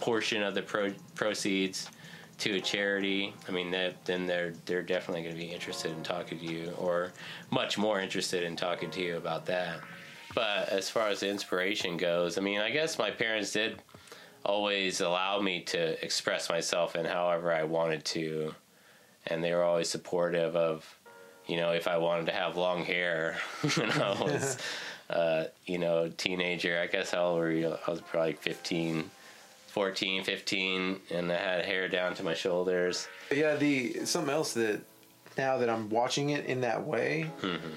portion 0.00 0.42
of 0.42 0.54
the 0.54 0.62
pro- 0.62 0.94
proceeds 1.14 1.88
to 2.38 2.56
a 2.56 2.60
charity. 2.60 3.34
I 3.48 3.52
mean, 3.52 3.70
that, 3.70 4.04
then 4.04 4.26
they're 4.26 4.52
they're 4.66 4.82
definitely 4.82 5.22
going 5.22 5.34
to 5.34 5.40
be 5.40 5.52
interested 5.52 5.92
in 5.92 6.02
talking 6.02 6.38
to 6.38 6.44
you 6.44 6.72
or 6.78 7.12
much 7.50 7.78
more 7.78 8.00
interested 8.00 8.42
in 8.42 8.56
talking 8.56 8.90
to 8.90 9.02
you 9.02 9.16
about 9.16 9.46
that. 9.46 9.80
But 10.34 10.68
as 10.68 10.90
far 10.90 11.08
as 11.08 11.20
the 11.20 11.30
inspiration 11.30 11.96
goes, 11.96 12.36
I 12.36 12.42
mean, 12.42 12.60
I 12.60 12.70
guess 12.70 12.98
my 12.98 13.10
parents 13.10 13.52
did 13.52 13.80
always 14.44 15.00
allow 15.00 15.40
me 15.40 15.60
to 15.60 16.04
express 16.04 16.50
myself 16.50 16.94
in 16.94 17.06
however 17.06 17.52
I 17.52 17.64
wanted 17.64 18.04
to, 18.06 18.54
and 19.26 19.42
they 19.42 19.52
were 19.54 19.64
always 19.64 19.88
supportive 19.88 20.54
of, 20.54 20.84
you 21.46 21.56
know, 21.56 21.72
if 21.72 21.88
I 21.88 21.96
wanted 21.96 22.26
to 22.26 22.32
have 22.32 22.56
long 22.56 22.84
hair 22.84 23.36
when 23.76 23.90
I 23.90 24.10
was, 24.20 24.58
uh, 25.08 25.44
you 25.64 25.78
know, 25.78 26.10
teenager. 26.16 26.80
I 26.80 26.86
guess 26.86 27.12
how 27.12 27.28
old 27.28 27.38
were 27.38 27.50
you? 27.50 27.74
I 27.86 27.90
was 27.90 28.00
probably 28.02 28.34
15, 28.34 29.10
14, 29.76 30.24
15, 30.24 31.00
and 31.10 31.30
I 31.30 31.36
had 31.36 31.62
hair 31.66 31.86
down 31.86 32.14
to 32.14 32.22
my 32.22 32.32
shoulders. 32.32 33.08
Yeah, 33.30 33.56
the 33.56 34.06
something 34.06 34.32
else 34.32 34.54
that 34.54 34.80
now 35.36 35.58
that 35.58 35.68
I'm 35.68 35.90
watching 35.90 36.30
it 36.30 36.46
in 36.46 36.62
that 36.62 36.86
way, 36.86 37.30
mm-hmm. 37.42 37.68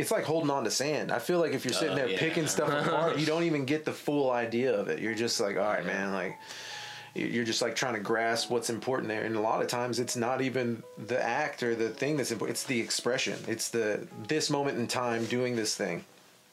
it's 0.00 0.10
like 0.10 0.24
holding 0.24 0.50
on 0.50 0.64
to 0.64 0.72
sand. 0.72 1.12
I 1.12 1.20
feel 1.20 1.38
like 1.38 1.52
if 1.52 1.64
you're 1.64 1.72
sitting 1.72 1.92
Oh, 1.92 1.94
there 1.98 2.08
yeah. 2.08 2.18
picking 2.18 2.48
stuff 2.48 2.68
apart, 2.68 3.16
you 3.16 3.26
don't 3.26 3.44
even 3.44 3.64
get 3.64 3.84
the 3.84 3.92
full 3.92 4.32
idea 4.32 4.74
of 4.76 4.88
it. 4.88 4.98
You're 4.98 5.14
just 5.14 5.38
like, 5.38 5.56
all 5.56 5.62
right, 5.62 5.86
man, 5.86 6.12
like 6.12 6.36
you're 7.14 7.44
just 7.44 7.62
like 7.62 7.76
trying 7.76 7.94
to 7.94 8.00
grasp 8.00 8.50
what's 8.50 8.68
important 8.68 9.06
there. 9.06 9.22
And 9.22 9.36
a 9.36 9.40
lot 9.40 9.62
of 9.62 9.68
times, 9.68 10.00
it's 10.00 10.16
not 10.16 10.40
even 10.40 10.82
the 11.06 11.22
act 11.22 11.62
or 11.62 11.76
the 11.76 11.90
thing 11.90 12.16
that's 12.16 12.32
important. 12.32 12.56
It's 12.56 12.64
the 12.64 12.80
expression. 12.80 13.38
It's 13.46 13.68
the 13.68 14.04
this 14.26 14.50
moment 14.50 14.78
in 14.78 14.88
time 14.88 15.26
doing 15.26 15.54
this 15.54 15.76
thing. 15.76 16.04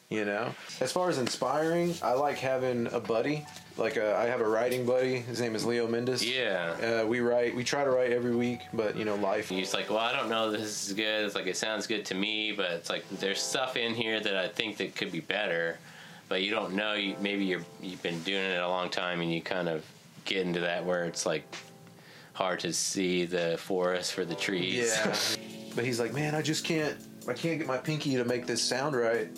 You 0.09 0.23
know, 0.23 0.53
as 0.81 0.91
far 0.91 1.09
as 1.09 1.17
inspiring, 1.17 1.95
I 2.03 2.13
like 2.13 2.37
having 2.37 2.85
a 2.93 2.99
buddy. 2.99 3.43
Like 3.75 3.97
a, 3.97 4.15
I 4.15 4.25
have 4.25 4.39
a 4.39 4.47
writing 4.47 4.85
buddy. 4.85 5.17
His 5.17 5.41
name 5.41 5.55
is 5.55 5.65
Leo 5.65 5.87
Mendus. 5.87 6.23
Yeah. 6.23 7.01
Uh, 7.01 7.07
we 7.07 7.21
write. 7.21 7.55
We 7.55 7.63
try 7.63 7.83
to 7.83 7.89
write 7.89 8.11
every 8.11 8.35
week, 8.35 8.59
but 8.71 8.95
you 8.95 9.03
know, 9.03 9.15
life. 9.15 9.51
You're 9.51 9.65
like, 9.73 9.89
well, 9.89 9.97
I 9.97 10.15
don't 10.15 10.29
know, 10.29 10.51
this 10.51 10.87
is 10.87 10.93
good. 10.93 11.25
It's 11.25 11.33
like 11.33 11.47
it 11.47 11.57
sounds 11.57 11.87
good 11.87 12.05
to 12.05 12.13
me, 12.13 12.51
but 12.51 12.69
it's 12.71 12.89
like 12.89 13.03
there's 13.09 13.41
stuff 13.41 13.77
in 13.77 13.95
here 13.95 14.19
that 14.19 14.35
I 14.35 14.47
think 14.47 14.77
that 14.77 14.95
could 14.95 15.11
be 15.11 15.21
better, 15.21 15.79
but 16.29 16.43
you 16.43 16.51
don't 16.51 16.75
know. 16.75 16.93
You, 16.93 17.15
maybe 17.19 17.43
you're 17.43 17.65
you've 17.81 18.03
been 18.03 18.21
doing 18.21 18.43
it 18.43 18.61
a 18.61 18.69
long 18.69 18.89
time, 18.89 19.21
and 19.21 19.33
you 19.33 19.41
kind 19.41 19.67
of 19.67 19.83
get 20.25 20.45
into 20.45 20.59
that 20.59 20.85
where 20.85 21.05
it's 21.05 21.25
like 21.25 21.43
hard 22.33 22.59
to 22.59 22.73
see 22.73 23.25
the 23.25 23.57
forest 23.57 24.13
for 24.13 24.23
the 24.23 24.35
trees. 24.35 24.95
Yeah. 24.95 25.15
but 25.75 25.83
he's 25.83 25.99
like, 25.99 26.13
man, 26.13 26.35
I 26.35 26.43
just 26.43 26.63
can't. 26.63 26.95
I 27.27 27.33
can't 27.33 27.57
get 27.57 27.65
my 27.65 27.77
pinky 27.77 28.15
to 28.17 28.23
make 28.23 28.45
this 28.45 28.61
sound 28.61 28.95
right. 28.95 29.29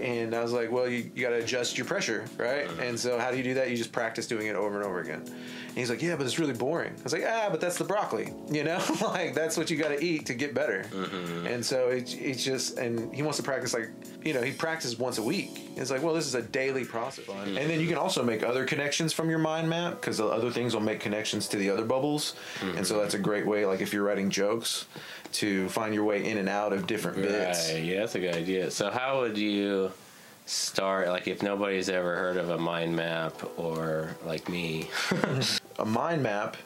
And 0.00 0.34
I 0.34 0.42
was 0.42 0.52
like, 0.52 0.70
well, 0.70 0.88
you, 0.88 1.10
you 1.14 1.22
got 1.22 1.30
to 1.30 1.36
adjust 1.36 1.78
your 1.78 1.86
pressure, 1.86 2.24
right? 2.38 2.66
Uh-huh. 2.66 2.82
And 2.82 2.98
so, 2.98 3.18
how 3.18 3.30
do 3.30 3.36
you 3.36 3.42
do 3.42 3.54
that? 3.54 3.70
You 3.70 3.76
just 3.76 3.92
practice 3.92 4.26
doing 4.26 4.46
it 4.46 4.56
over 4.56 4.76
and 4.76 4.84
over 4.84 5.00
again. 5.00 5.20
And 5.20 5.80
he's 5.80 5.90
like, 5.90 6.02
yeah, 6.02 6.16
but 6.16 6.26
it's 6.26 6.38
really 6.38 6.52
boring. 6.52 6.92
I 6.98 7.02
was 7.02 7.12
like, 7.12 7.24
ah, 7.26 7.48
but 7.50 7.60
that's 7.60 7.78
the 7.78 7.84
broccoli, 7.84 8.32
you 8.50 8.64
know? 8.64 8.82
like, 9.02 9.34
that's 9.34 9.56
what 9.56 9.70
you 9.70 9.76
got 9.76 9.88
to 9.88 10.02
eat 10.02 10.26
to 10.26 10.34
get 10.34 10.54
better. 10.54 10.84
Mm-hmm. 10.90 11.46
And 11.46 11.64
so, 11.64 11.88
it, 11.88 12.14
it's 12.20 12.44
just, 12.44 12.78
and 12.78 13.14
he 13.14 13.22
wants 13.22 13.38
to 13.38 13.42
practice 13.44 13.74
like, 13.74 13.90
you 14.22 14.34
know, 14.34 14.42
he 14.42 14.52
practices 14.52 14.98
once 14.98 15.18
a 15.18 15.22
week. 15.22 15.70
It's 15.76 15.90
like, 15.90 16.02
well, 16.02 16.14
this 16.14 16.26
is 16.26 16.34
a 16.34 16.42
daily 16.42 16.84
process. 16.84 17.28
And 17.28 17.56
then 17.56 17.80
you 17.80 17.88
can 17.88 17.96
also 17.96 18.22
make 18.22 18.42
other 18.42 18.64
connections 18.64 19.12
from 19.12 19.28
your 19.30 19.38
mind 19.38 19.68
map 19.68 20.00
because 20.00 20.18
the 20.18 20.26
other 20.26 20.50
things 20.50 20.74
will 20.74 20.82
make 20.82 21.00
connections 21.00 21.48
to 21.48 21.56
the 21.56 21.70
other 21.70 21.84
bubbles. 21.84 22.34
And 22.60 22.86
so, 22.86 22.94
mm-hmm. 22.94 23.02
that's 23.02 23.14
a 23.14 23.18
great 23.18 23.46
way, 23.46 23.66
like 23.66 23.80
if 23.80 23.92
you're 23.92 24.04
writing 24.04 24.30
jokes, 24.30 24.86
to 25.34 25.68
find 25.68 25.94
your 25.94 26.04
way 26.04 26.24
in 26.24 26.38
and 26.38 26.48
out 26.48 26.72
of 26.72 26.86
different 26.86 27.18
bits. 27.18 27.72
Right, 27.72 27.84
yeah, 27.84 28.00
that's 28.00 28.14
a 28.14 28.20
good 28.20 28.34
idea. 28.34 28.70
So, 28.70 28.90
how 28.90 29.20
would 29.20 29.36
you 29.36 29.92
start? 30.46 31.08
Like, 31.08 31.28
if 31.28 31.42
nobody's 31.42 31.88
ever 31.88 32.16
heard 32.16 32.36
of 32.36 32.50
a 32.50 32.58
mind 32.58 32.94
map, 32.96 33.34
or 33.56 34.16
like 34.24 34.48
me, 34.48 34.88
A 35.78 35.84
mind 35.84 36.22
map 36.22 36.56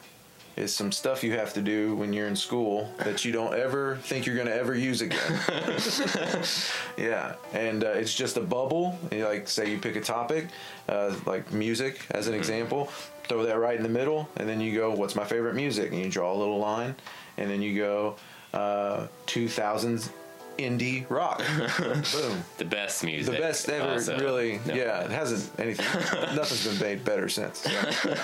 is 0.55 0.75
some 0.75 0.91
stuff 0.91 1.23
you 1.23 1.31
have 1.31 1.53
to 1.53 1.61
do 1.61 1.95
when 1.95 2.11
you're 2.13 2.27
in 2.27 2.35
school 2.35 2.91
that 2.99 3.23
you 3.23 3.31
don't 3.31 3.55
ever 3.55 3.97
think 4.03 4.25
you're 4.25 4.35
going 4.35 4.47
to 4.47 4.55
ever 4.55 4.75
use 4.75 5.01
again. 5.01 5.39
yeah, 6.97 7.35
and 7.53 7.83
uh, 7.83 7.87
it's 7.87 8.13
just 8.13 8.37
a 8.37 8.41
bubble. 8.41 8.99
You 9.11 9.25
like, 9.25 9.47
say 9.47 9.71
you 9.71 9.79
pick 9.79 9.95
a 9.95 10.01
topic, 10.01 10.47
uh, 10.89 11.15
like 11.25 11.51
music 11.51 12.05
as 12.11 12.27
an 12.27 12.33
example, 12.33 12.85
throw 13.23 13.43
that 13.43 13.57
right 13.57 13.77
in 13.77 13.83
the 13.83 13.89
middle, 13.89 14.29
and 14.35 14.47
then 14.47 14.59
you 14.59 14.75
go, 14.75 14.91
"What's 14.91 15.15
my 15.15 15.25
favorite 15.25 15.55
music?" 15.55 15.91
And 15.91 15.99
you 15.99 16.09
draw 16.09 16.33
a 16.33 16.37
little 16.37 16.59
line, 16.59 16.95
and 17.37 17.49
then 17.49 17.61
you 17.61 17.75
go, 17.75 18.15
uh, 18.53 19.07
"2000s 19.27 20.09
indie 20.57 21.09
rock." 21.09 21.39
Boom. 21.77 22.43
the 22.57 22.65
best 22.65 23.03
music. 23.03 23.33
the 23.35 23.39
best 23.41 23.69
ever 23.69 23.93
also. 23.93 24.17
really 24.19 24.59
No. 24.65 24.73
yeah 24.73 25.01
it 25.05 25.11
hasn't 25.11 25.49
anything 25.59 25.85
nothing's 26.35 26.67
been 26.67 26.79
made 26.87 27.05
better 27.05 27.29
since 27.29 27.65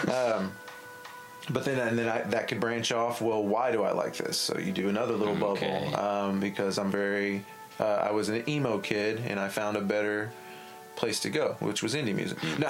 um, 0.10 0.52
but 1.50 1.64
then 1.64 1.80
and 1.88 1.98
then 1.98 2.10
I, 2.10 2.22
that 2.24 2.48
could 2.48 2.60
branch 2.60 2.92
off 2.92 3.22
well 3.22 3.44
why 3.44 3.72
do 3.72 3.84
i 3.84 3.92
like 3.92 4.16
this 4.18 4.36
so 4.38 4.58
you 4.58 4.72
do 4.74 4.90
another 4.90 5.14
little 5.16 5.42
Okay. 5.54 5.68
bubble 5.92 5.96
um, 6.00 6.40
because 6.40 6.78
i'm 6.78 6.92
very 6.92 7.46
uh, 7.80 7.84
i 8.10 8.12
was 8.12 8.30
an 8.30 8.44
emo 8.50 8.80
kid 8.80 9.22
and 9.28 9.40
i 9.40 9.48
found 9.48 9.78
a 9.78 9.82
better 9.82 10.32
place 10.96 11.20
to 11.22 11.30
go, 11.30 11.56
which 11.60 11.84
was 11.84 11.94
indie 11.96 12.16
music. 12.16 12.38
No, 12.58 12.70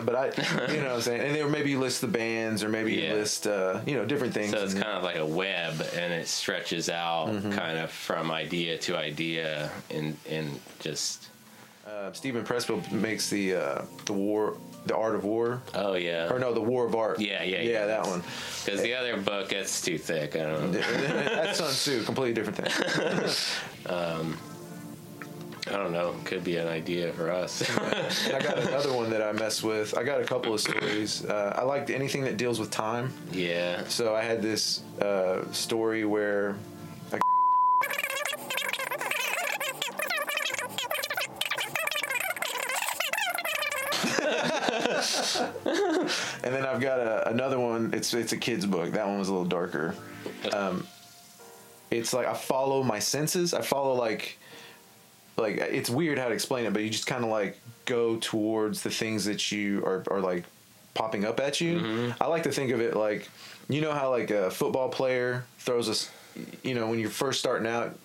but 0.04 0.14
I, 0.14 0.26
you 0.72 0.80
know, 0.80 0.86
what 0.88 0.94
I'm 0.96 1.00
saying, 1.00 1.20
and 1.20 1.34
then 1.34 1.50
maybe 1.50 1.70
you 1.70 1.78
list 1.80 2.00
the 2.00 2.06
bands, 2.08 2.62
or 2.62 2.68
maybe 2.68 2.92
Yeah. 2.94 3.10
you 3.10 3.14
list, 3.14 3.46
uh, 3.46 3.80
you 3.86 3.94
know, 3.94 4.04
different 4.04 4.34
things. 4.34 4.52
So 4.52 4.62
it's 4.64 4.74
kind 4.74 4.86
of 4.86 5.02
like 5.02 5.16
a 5.16 5.26
web, 5.26 5.74
and 5.96 6.12
it 6.12 6.28
stretches 6.28 6.88
out 6.88 7.28
Mm-hmm. 7.28 7.52
kind 7.52 7.78
of 7.78 7.90
from 7.90 8.30
idea 8.30 8.78
to 8.78 8.96
idea, 8.96 9.70
and 9.90 10.16
and 10.30 10.60
just 10.80 11.28
uh, 11.86 12.12
Steven 12.12 12.44
Pressfield 12.44 12.90
makes 12.92 13.30
the 13.30 13.54
uh, 13.54 13.82
the 14.06 14.12
war, 14.12 14.56
the 14.86 14.96
art 14.96 15.14
of 15.14 15.24
war, 15.24 15.62
oh 15.74 15.94
yeah, 15.94 16.32
or 16.32 16.38
no, 16.38 16.52
the 16.52 16.60
war 16.60 16.86
of 16.86 16.94
art. 16.94 17.18
yeah, 17.20 17.42
yeah, 17.42 17.60
yeah, 17.62 17.86
that 17.86 18.06
one. 18.06 18.22
Because 18.64 18.80
the 18.82 18.94
other 18.94 19.16
book 19.16 19.48
gets 19.50 19.80
too 19.80 19.96
thick. 19.98 20.34
I 20.36 20.40
don't 20.40 20.70
know. 20.72 20.80
That's 20.80 21.58
Sun 21.58 21.70
Tzu, 21.72 22.02
completely 22.04 22.34
different 22.34 22.58
thing. 22.58 23.28
I 25.68 25.72
don't 25.72 25.92
know. 25.92 26.14
Could 26.24 26.44
be 26.44 26.56
an 26.56 26.68
idea 26.68 27.12
for 27.12 27.30
us. 27.30 27.68
I 28.32 28.40
got 28.40 28.58
another 28.58 28.92
one 28.92 29.10
that 29.10 29.20
I 29.20 29.32
mess 29.32 29.62
with. 29.64 29.96
I 29.98 30.04
got 30.04 30.20
a 30.20 30.24
couple 30.24 30.54
of 30.54 30.60
stories. 30.60 31.24
Uh, 31.24 31.54
I 31.56 31.62
liked 31.62 31.90
anything 31.90 32.22
that 32.22 32.36
deals 32.36 32.60
with 32.60 32.70
time. 32.70 33.12
yeah. 33.32 33.82
So 33.88 34.14
I 34.14 34.22
had 34.22 34.42
this 34.42 34.82
uh, 35.00 35.50
story 35.52 36.04
where. 36.04 36.56
a 37.12 37.16
and 46.44 46.54
then 46.54 46.64
I've 46.64 46.80
got 46.80 47.00
a, 47.00 47.28
another 47.28 47.58
one. 47.58 47.92
It's 47.92 48.14
it's 48.14 48.32
a 48.32 48.36
kid's 48.36 48.66
book. 48.66 48.92
That 48.92 49.06
one 49.06 49.18
was 49.18 49.28
a 49.28 49.32
little 49.32 49.48
darker. 49.48 49.94
Um, 50.52 50.86
it's 51.90 52.12
like 52.12 52.26
I 52.26 52.34
follow 52.34 52.84
my 52.84 53.00
senses. 53.00 53.52
I 53.52 53.62
follow 53.62 53.94
like 53.94 54.38
like 55.36 55.56
it's 55.58 55.90
weird 55.90 56.18
how 56.18 56.28
to 56.28 56.34
explain 56.34 56.66
it, 56.66 56.72
but 56.72 56.82
you 56.82 56.90
just 56.90 57.06
kind 57.06 57.24
of 57.24 57.30
like 57.30 57.58
go 57.84 58.16
towards 58.16 58.82
the 58.82 58.90
things 58.90 59.24
that 59.26 59.52
you 59.52 59.84
are 59.84 60.02
are 60.10 60.20
like 60.20 60.44
popping 60.94 61.24
up 61.24 61.40
at 61.40 61.60
you. 61.60 61.78
Mm-hmm. 61.80 62.22
I 62.22 62.26
like 62.26 62.44
to 62.44 62.52
think 62.52 62.70
of 62.72 62.80
it 62.80 62.96
like 62.96 63.28
you 63.68 63.80
know 63.80 63.92
how 63.92 64.10
like 64.10 64.30
a 64.30 64.50
football 64.50 64.88
player 64.88 65.44
throws 65.58 65.88
us. 65.88 66.10
You 66.62 66.74
know 66.74 66.88
when 66.88 66.98
you're 66.98 67.10
first 67.10 67.38
starting 67.40 67.66
out, 67.66 67.98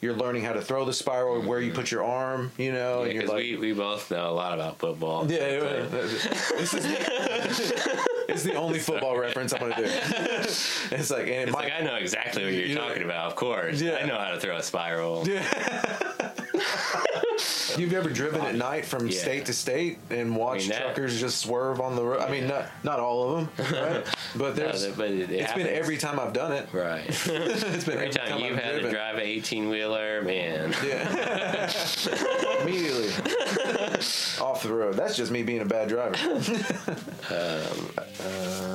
you're 0.00 0.14
learning 0.14 0.44
how 0.44 0.52
to 0.52 0.60
throw 0.60 0.84
the 0.84 0.92
spiral, 0.92 1.40
where 1.42 1.60
you 1.60 1.70
mm-hmm. 1.70 1.80
put 1.80 1.90
your 1.90 2.04
arm. 2.04 2.52
You 2.58 2.72
know, 2.72 3.02
and 3.02 3.12
you're 3.12 3.22
Because 3.22 3.34
like. 3.34 3.44
we, 3.44 3.56
we 3.56 3.72
both 3.72 4.10
know 4.10 4.30
a 4.30 4.32
lot 4.32 4.54
about 4.54 4.78
football. 4.78 5.30
yeah, 5.30 5.38
yeah, 5.38 5.56
yeah. 5.56 5.62
Uh, 5.62 5.88
this 5.88 6.74
is 6.74 6.86
it's 8.28 8.42
the 8.44 8.54
only 8.54 8.78
football 8.88 9.16
reference 9.18 9.52
I'm 9.52 9.60
gonna 9.60 9.76
do. 9.76 9.84
It's 10.94 11.10
like, 11.10 11.22
and 11.22 11.28
it 11.30 11.42
It's 11.48 11.52
might, 11.52 11.64
like 11.70 11.72
I 11.80 11.84
know 11.84 11.94
exactly 11.96 12.44
what 12.44 12.52
you're 12.52 12.76
talking 12.76 13.02
about. 13.02 13.28
Of 13.28 13.36
course, 13.36 13.80
Yeah. 13.80 13.96
I 14.02 14.06
know 14.06 14.18
how 14.18 14.30
to 14.30 14.40
throw 14.40 14.56
a 14.56 14.62
spiral. 14.62 15.24
You've 17.78 17.94
ever 17.94 18.10
driven 18.10 18.42
at 18.42 18.54
night 18.54 18.84
from 18.84 19.06
Yeah. 19.08 19.18
state 19.18 19.46
to 19.46 19.52
state 19.54 19.98
and 20.10 20.36
watched 20.36 20.68
that- 20.68 20.82
truckers 20.82 21.18
just 21.18 21.38
swerve 21.40 21.80
on 21.80 21.96
the 21.96 22.02
road? 22.04 22.20
I 22.20 22.30
mean, 22.30 22.46
not 22.46 22.66
not 22.84 23.00
all 23.00 23.36
of 23.36 23.56
them, 23.56 23.66
right? 23.72 24.04
But 24.36 24.56
there's 24.56 24.86
but 24.88 25.10
it- 25.10 25.30
it 25.30 25.40
it's 25.40 25.52
been 25.54 25.66
every 25.66 25.96
time 25.96 26.20
I've 26.20 26.32
done 26.34 26.52
it. 26.52 26.68
Right. 26.72 27.04
It's 27.08 27.84
been 27.84 27.94
Every 27.98 28.10
time 28.10 28.40
you've 28.40 28.56
I've 28.58 28.62
had 28.62 28.82
to 28.82 28.90
drive 28.90 29.14
an 29.16 29.22
18 29.22 29.68
wheeler, 29.68 30.22
man. 30.22 30.74
Yeah. 30.86 31.70
Immediately 32.60 33.08
off 34.40 34.62
the 34.62 34.72
road. 34.72 34.94
That's 34.94 35.16
just 35.16 35.30
me 35.32 35.42
being 35.42 35.62
a 35.62 35.64
bad 35.66 35.88
driver. 35.88 36.16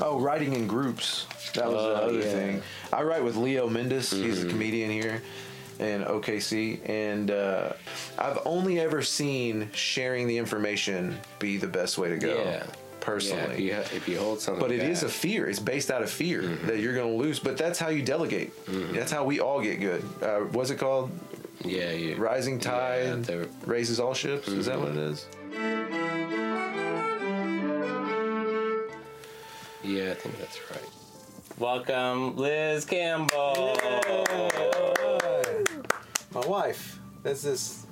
oh, 0.03 0.19
riding 0.19 0.53
in 0.53 0.67
groups. 0.67 1.25
That 1.53 1.67
was 1.71 1.75
the 1.75 1.79
Um, 1.79 2.00
Oh, 2.01 2.05
other 2.07 2.13
yeah. 2.19 2.25
Mm-hmm. 2.25 2.31
thing. 2.38 2.62
I 2.93 3.03
write 3.03 3.24
with 3.24 3.36
Leo 3.36 3.69
Mendus. 3.69 4.13
He's 4.15 4.43
a 4.43 4.47
comedian 4.47 4.89
here 4.89 5.21
in 5.79 6.03
OKC, 6.03 6.79
and 6.89 7.31
uh, 7.31 7.74
I've 8.17 8.39
only 8.46 8.79
ever 8.79 9.01
seen 9.01 9.69
sharing 9.74 10.27
the 10.27 10.38
information 10.38 11.17
be 11.39 11.57
the 11.57 11.67
best 11.67 11.98
way 11.98 12.10
to 12.10 12.17
go. 12.17 12.36
Yeah. 12.43 12.63
Personally. 13.00 13.63
Yeah, 13.69 13.79
if, 13.79 13.91
you, 13.93 13.98
if 13.98 14.07
you 14.10 14.19
hold 14.19 14.41
something 14.41 14.62
But 14.62 14.72
it 14.72 14.81
is 14.81 15.03
a 15.03 15.07
fear. 15.10 15.48
It's 15.48 15.60
based 15.60 15.91
out 15.91 16.01
of 16.03 16.10
fear 16.10 16.41
Mm-hmm. 16.41 16.67
that 16.67 16.79
you're 16.79 16.93
going 16.93 17.17
to 17.17 17.24
lose. 17.24 17.39
But 17.39 17.57
that's 17.57 17.79
how 17.79 17.88
you 17.88 18.01
delegate. 18.03 18.51
That's 18.93 19.12
how 19.13 19.24
we 19.24 19.39
all 19.39 19.62
get 19.62 19.79
good. 19.79 20.03
Uh, 20.22 20.39
what's 20.51 20.72
it 20.72 20.77
called? 20.77 21.10
yeah, 21.63 21.91
you, 21.91 22.17
Rising 22.17 22.59
tide 22.59 23.24
the- 23.24 23.48
raises 23.66 24.01
all 24.01 24.13
ships. 24.13 24.50
Is 24.50 24.66
that 24.66 24.77
what 24.77 24.90
it 24.90 24.98
is? 24.98 25.25
yeah, 29.83 30.11
I 30.11 30.16
think 30.16 30.37
that's 30.40 30.59
right. 30.70 30.90
Welcome, 31.57 32.35
Liz 32.35 32.83
Campbell. 32.85 33.77
My 36.33 36.46
wife. 36.46 37.00
That's 37.24 37.42
this. 37.42 37.85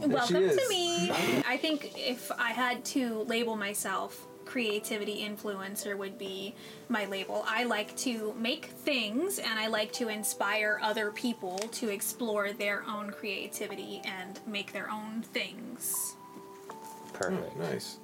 Welcome 0.00 0.36
is. 0.36 0.56
to 0.56 0.68
me. 0.68 1.10
I 1.46 1.56
think 1.56 1.92
if 1.96 2.30
I 2.32 2.50
had 2.50 2.84
to 2.86 3.22
label 3.24 3.56
myself, 3.56 4.26
creativity 4.44 5.24
influencer 5.26 5.96
would 5.96 6.18
be 6.18 6.54
my 6.88 7.04
label. 7.06 7.44
I 7.46 7.64
like 7.64 7.96
to 7.98 8.34
make 8.38 8.66
things 8.66 9.38
and 9.38 9.58
I 9.58 9.68
like 9.68 9.92
to 9.94 10.08
inspire 10.08 10.78
other 10.82 11.10
people 11.10 11.58
to 11.58 11.88
explore 11.88 12.52
their 12.52 12.84
own 12.88 13.10
creativity 13.10 14.02
and 14.04 14.40
make 14.46 14.72
their 14.72 14.90
own 14.90 15.22
things. 15.22 16.16
Perfect. 17.12 17.52
Hmm, 17.52 17.62
nice. 17.62 17.98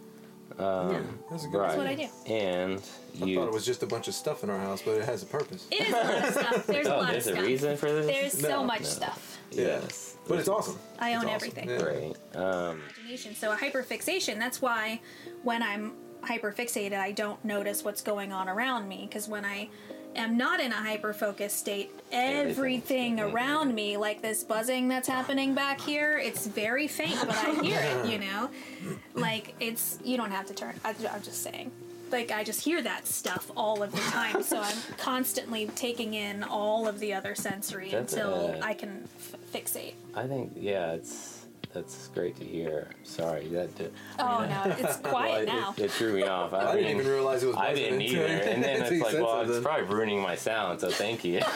Um, 0.59 0.93
yeah, 0.93 1.01
That's 1.31 1.45
a 1.45 1.49
good. 1.49 1.59
Right. 1.59 1.67
that's 1.69 1.79
what 1.79 1.87
I 1.87 1.95
do. 1.95 2.09
And 2.33 2.83
I 3.21 3.25
you. 3.27 3.37
thought 3.37 3.49
it 3.49 3.53
was 3.55 3.67
just 3.67 3.83
a 3.83 3.87
bunch 3.87 4.09
of 4.09 4.15
stuff 4.15 4.43
in 4.43 4.51
our 4.51 4.59
house, 4.59 4.83
but 4.83 4.93
it 4.93 5.05
has 5.05 5.23
a 5.23 5.27
purpose. 5.27 5.67
It 5.71 5.83
is 5.89 5.93
a 5.93 5.97
lot 5.97 6.25
of 6.25 6.33
stuff. 6.33 6.67
There's 6.67 6.87
oh, 6.89 6.91
a 6.91 6.95
oh, 6.95 6.99
lot 7.01 7.15
of 7.15 7.25
there's 7.25 7.39
a 7.39 7.43
reason 7.43 7.77
for 7.77 7.93
this. 7.93 8.07
There's 8.07 8.43
No, 8.43 8.49
so 8.49 8.65
much 8.65 8.81
no. 8.81 8.87
stuff. 8.87 9.38
Yes. 9.51 10.17
But 10.27 10.39
it's 10.41 10.49
awesome. 10.49 10.79
I 10.99 11.15
own 11.15 11.23
It's 11.23 11.25
awesome. 11.25 11.35
everything. 11.35 11.69
Yeah. 11.71 11.79
Great. 11.79 12.17
Um, 12.37 12.83
imagination. 12.99 13.35
So 13.35 13.53
a 13.53 13.57
hyperfixation, 13.57 14.39
that's 14.39 14.61
why 14.61 15.01
when 15.43 15.63
I'm 15.63 15.93
hyperfixated, 16.23 16.99
I 16.99 17.13
don't 17.13 17.43
notice 17.45 17.85
what's 17.85 18.03
going 18.03 18.33
on 18.33 18.49
around 18.49 18.89
me 18.89 19.07
because 19.09 19.29
when 19.29 19.45
I 19.45 19.69
am 20.17 20.37
not 20.37 20.61
in 20.61 20.73
a 20.73 20.77
hyperfocused 20.77 21.51
state, 21.53 21.91
everything 22.13 23.21
around 23.21 23.75
me, 23.75 23.97
like 23.97 24.21
this 24.21 24.43
buzzing 24.45 24.89
that's 24.89 25.09
happening 25.09 25.55
back 25.55 25.81
here, 25.81 26.19
it's 26.19 26.47
very 26.47 26.89
faint, 26.89 27.19
but 27.27 27.37
I 27.37 27.55
hear 27.63 27.81
it, 27.81 28.07
you 28.07 28.19
know? 28.19 28.51
Like 29.15 29.55
it's 29.59 29.99
you 30.05 30.17
don't 30.17 30.31
have 30.31 30.47
to 30.47 30.55
turn. 30.55 30.75
I, 30.85 30.91
I'm 31.11 31.23
just 31.23 31.43
saying. 31.43 31.73
Like 32.13 32.31
I 32.31 32.45
just 32.45 32.61
hear 32.63 32.81
that 32.83 33.07
stuff 33.07 33.51
all 33.57 33.83
of 33.83 33.91
the 33.93 33.99
time, 33.99 34.43
so 34.45 34.61
I'm 34.61 34.77
constantly 34.97 35.67
taking 35.75 36.15
in 36.15 36.43
all 36.45 36.87
of 36.89 37.01
the 37.01 37.13
other 37.15 37.35
sensory 37.35 37.91
That's, 37.91 38.13
until 38.13 38.55
uh, 38.63 38.67
I 38.67 38.75
can 38.75 39.05
f- 39.19 39.35
fixate. 39.53 39.95
I 40.15 40.27
think 40.27 40.53
yeah, 40.57 40.93
it's 40.93 41.39
that's 41.75 42.09
great 42.09 42.35
to 42.37 42.45
hear. 42.45 42.89
Sorry, 43.05 43.47
that 43.49 43.75
did. 43.77 43.93
Oh 44.19 44.47
no, 44.49 44.75
it's 44.79 44.97
quiet 44.97 45.47
Well, 45.47 45.57
now. 45.57 45.75
It, 45.77 45.85
it 45.85 45.91
threw 45.91 46.15
me 46.15 46.23
off. 46.23 46.53
I, 46.55 46.71
I 46.71 46.77
didn't 46.77 46.99
even 46.99 47.07
realize 47.07 47.43
it 47.43 47.49
was. 47.49 47.57
I 47.57 47.75
didn't 47.75 48.01
either. 48.01 48.25
until- 48.25 48.53
And 48.53 48.65
then 48.65 48.83
until 48.83 48.93
it's 48.95 49.03
like, 49.03 49.13
said 49.13 49.23
well, 49.23 49.41
it's 49.41 49.49
something. 49.51 49.63
probably 49.65 49.95
ruining 49.95 50.23
my 50.23 50.35
sound, 50.35 50.81
so 50.81 50.91
thank 50.91 51.25
you. 51.25 51.41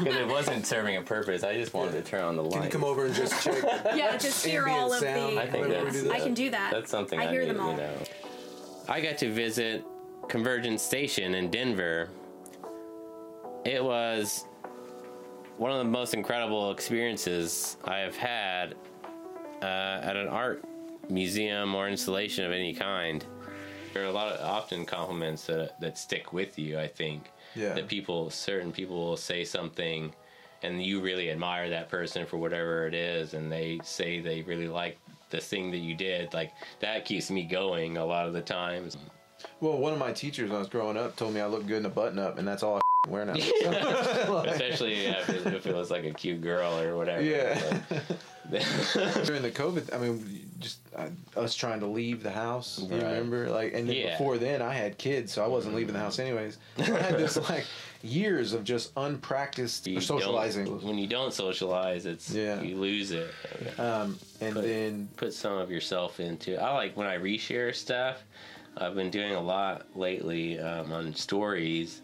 Because 0.00 0.16
it 0.16 0.26
wasn't 0.26 0.66
serving 0.66 0.96
a 0.96 1.02
purpose. 1.02 1.44
I 1.44 1.54
just 1.54 1.74
wanted 1.74 1.92
to 1.92 2.02
turn 2.02 2.22
on 2.24 2.36
the 2.36 2.42
light. 2.42 2.52
Can 2.54 2.62
you 2.64 2.70
come 2.70 2.84
over 2.84 3.06
and 3.06 3.14
just 3.14 3.42
check? 3.44 3.62
Yeah, 3.94 4.16
just 4.16 4.44
hear 4.44 4.66
all 4.66 4.92
of 4.92 5.00
sound. 5.00 5.36
the. 5.36 5.40
I 5.40 5.46
think 5.46 5.68
that's, 5.68 6.02
that. 6.02 6.12
I 6.12 6.20
can 6.20 6.34
do 6.34 6.50
that. 6.50 6.72
That's 6.72 6.90
something 6.90 7.18
I 7.18 7.24
I, 7.26 7.30
hear 7.30 7.42
need, 7.42 7.50
them 7.50 7.60
all. 7.60 7.72
You 7.72 7.76
know. 7.78 7.94
I 8.88 9.00
got 9.00 9.18
to 9.18 9.30
visit 9.32 9.84
Convergence 10.28 10.82
Station 10.82 11.34
in 11.34 11.50
Denver. 11.50 12.08
It 13.64 13.82
was 13.84 14.44
one 15.60 15.70
of 15.70 15.76
the 15.76 15.84
most 15.84 16.14
incredible 16.14 16.70
experiences 16.70 17.76
I 17.84 17.98
have 17.98 18.16
had 18.16 18.74
uh, 19.60 20.00
at 20.02 20.16
an 20.16 20.26
art 20.26 20.64
museum 21.10 21.74
or 21.74 21.86
installation 21.86 22.46
of 22.46 22.50
any 22.50 22.72
kind. 22.72 23.22
There 23.92 24.02
are 24.02 24.06
a 24.06 24.12
lot 24.12 24.32
of 24.32 24.40
often 24.40 24.86
compliments 24.86 25.44
that, 25.48 25.78
that 25.82 25.98
stick 25.98 26.32
with 26.32 26.58
you. 26.58 26.78
I 26.78 26.86
think 26.88 27.30
Yeah. 27.54 27.74
that 27.74 27.88
people, 27.88 28.30
certain 28.30 28.72
people, 28.72 28.96
will 29.04 29.18
say 29.18 29.44
something, 29.44 30.14
and 30.62 30.82
you 30.82 31.02
really 31.02 31.30
admire 31.30 31.68
that 31.68 31.90
person 31.90 32.24
for 32.24 32.38
whatever 32.38 32.86
it 32.86 32.94
is, 32.94 33.34
and 33.34 33.52
they 33.52 33.80
say 33.84 34.20
they 34.20 34.40
really 34.40 34.68
like 34.68 34.98
the 35.28 35.42
thing 35.42 35.70
that 35.72 35.78
you 35.78 35.94
did. 35.94 36.32
Like 36.32 36.54
that 36.78 37.04
keeps 37.04 37.30
me 37.30 37.42
going 37.42 37.98
a 37.98 38.04
lot 38.06 38.26
of 38.26 38.32
the 38.32 38.40
times. 38.40 38.96
Well, 39.60 39.76
one 39.76 39.92
of 39.92 39.98
my 39.98 40.12
teachers 40.12 40.48
when 40.48 40.56
I 40.56 40.60
was 40.60 40.70
growing 40.70 40.96
up 40.96 41.16
told 41.16 41.34
me 41.34 41.42
I 41.42 41.46
looked 41.46 41.66
good 41.66 41.78
in 41.80 41.86
a 41.86 41.90
button 41.90 42.18
up, 42.18 42.38
and 42.38 42.48
that's 42.48 42.62
all 42.62 42.76
I 42.76 42.80
wear 43.08 43.24
now. 43.24 43.32
Especially 44.46 45.06
if 45.06 45.28
it, 45.28 45.46
if 45.54 45.66
it 45.66 45.74
was 45.74 45.90
like 45.90 46.04
a 46.04 46.10
cute 46.12 46.40
girl 46.40 46.78
or 46.78 46.96
whatever. 46.96 47.22
Yeah. 47.22 47.54
During 49.24 49.42
the 49.42 49.50
COVID, 49.50 49.94
I 49.94 49.98
mean, 49.98 50.50
just 50.58 50.80
uh, 50.96 51.06
us 51.36 51.54
trying 51.54 51.80
to 51.80 51.86
leave 51.86 52.22
the 52.22 52.30
house. 52.30 52.80
You 52.82 52.96
remember, 52.96 53.48
like, 53.48 53.72
and 53.74 53.88
then 53.88 53.96
Yeah. 53.96 54.10
before 54.12 54.38
then, 54.38 54.60
I 54.60 54.74
had 54.74 54.98
kids, 54.98 55.32
so 55.32 55.44
I 55.44 55.46
wasn't 55.46 55.76
leaving 55.76 55.94
the 55.94 56.00
house 56.00 56.18
anyways. 56.18 56.58
I 56.78 56.82
had 56.82 57.16
this 57.16 57.36
like 57.48 57.64
years 58.02 58.52
of 58.52 58.64
just 58.64 58.92
unpracticed 58.96 59.86
you 59.86 60.00
socializing, 60.00 60.66
when 60.82 60.98
you 60.98 61.06
don't 61.06 61.32
socialize, 61.32 62.06
it's 62.06 62.30
Yeah. 62.30 62.60
you 62.60 62.76
lose 62.76 63.12
it. 63.12 63.30
um, 63.78 64.18
and 64.40 64.54
But- 64.54 64.64
then 64.64 65.08
Put 65.16 65.32
some 65.32 65.56
of 65.56 65.70
yourself 65.70 66.18
into. 66.20 66.60
I 66.60 66.74
like 66.74 66.96
when 66.96 67.06
I 67.06 67.18
reshare 67.18 67.74
stuff. 67.74 68.22
I've 68.76 68.94
been 68.94 69.10
doing 69.10 69.34
a 69.34 69.40
lot 69.40 69.86
lately 69.96 70.58
um, 70.58 70.92
on 70.92 71.14
stories, 71.14 72.00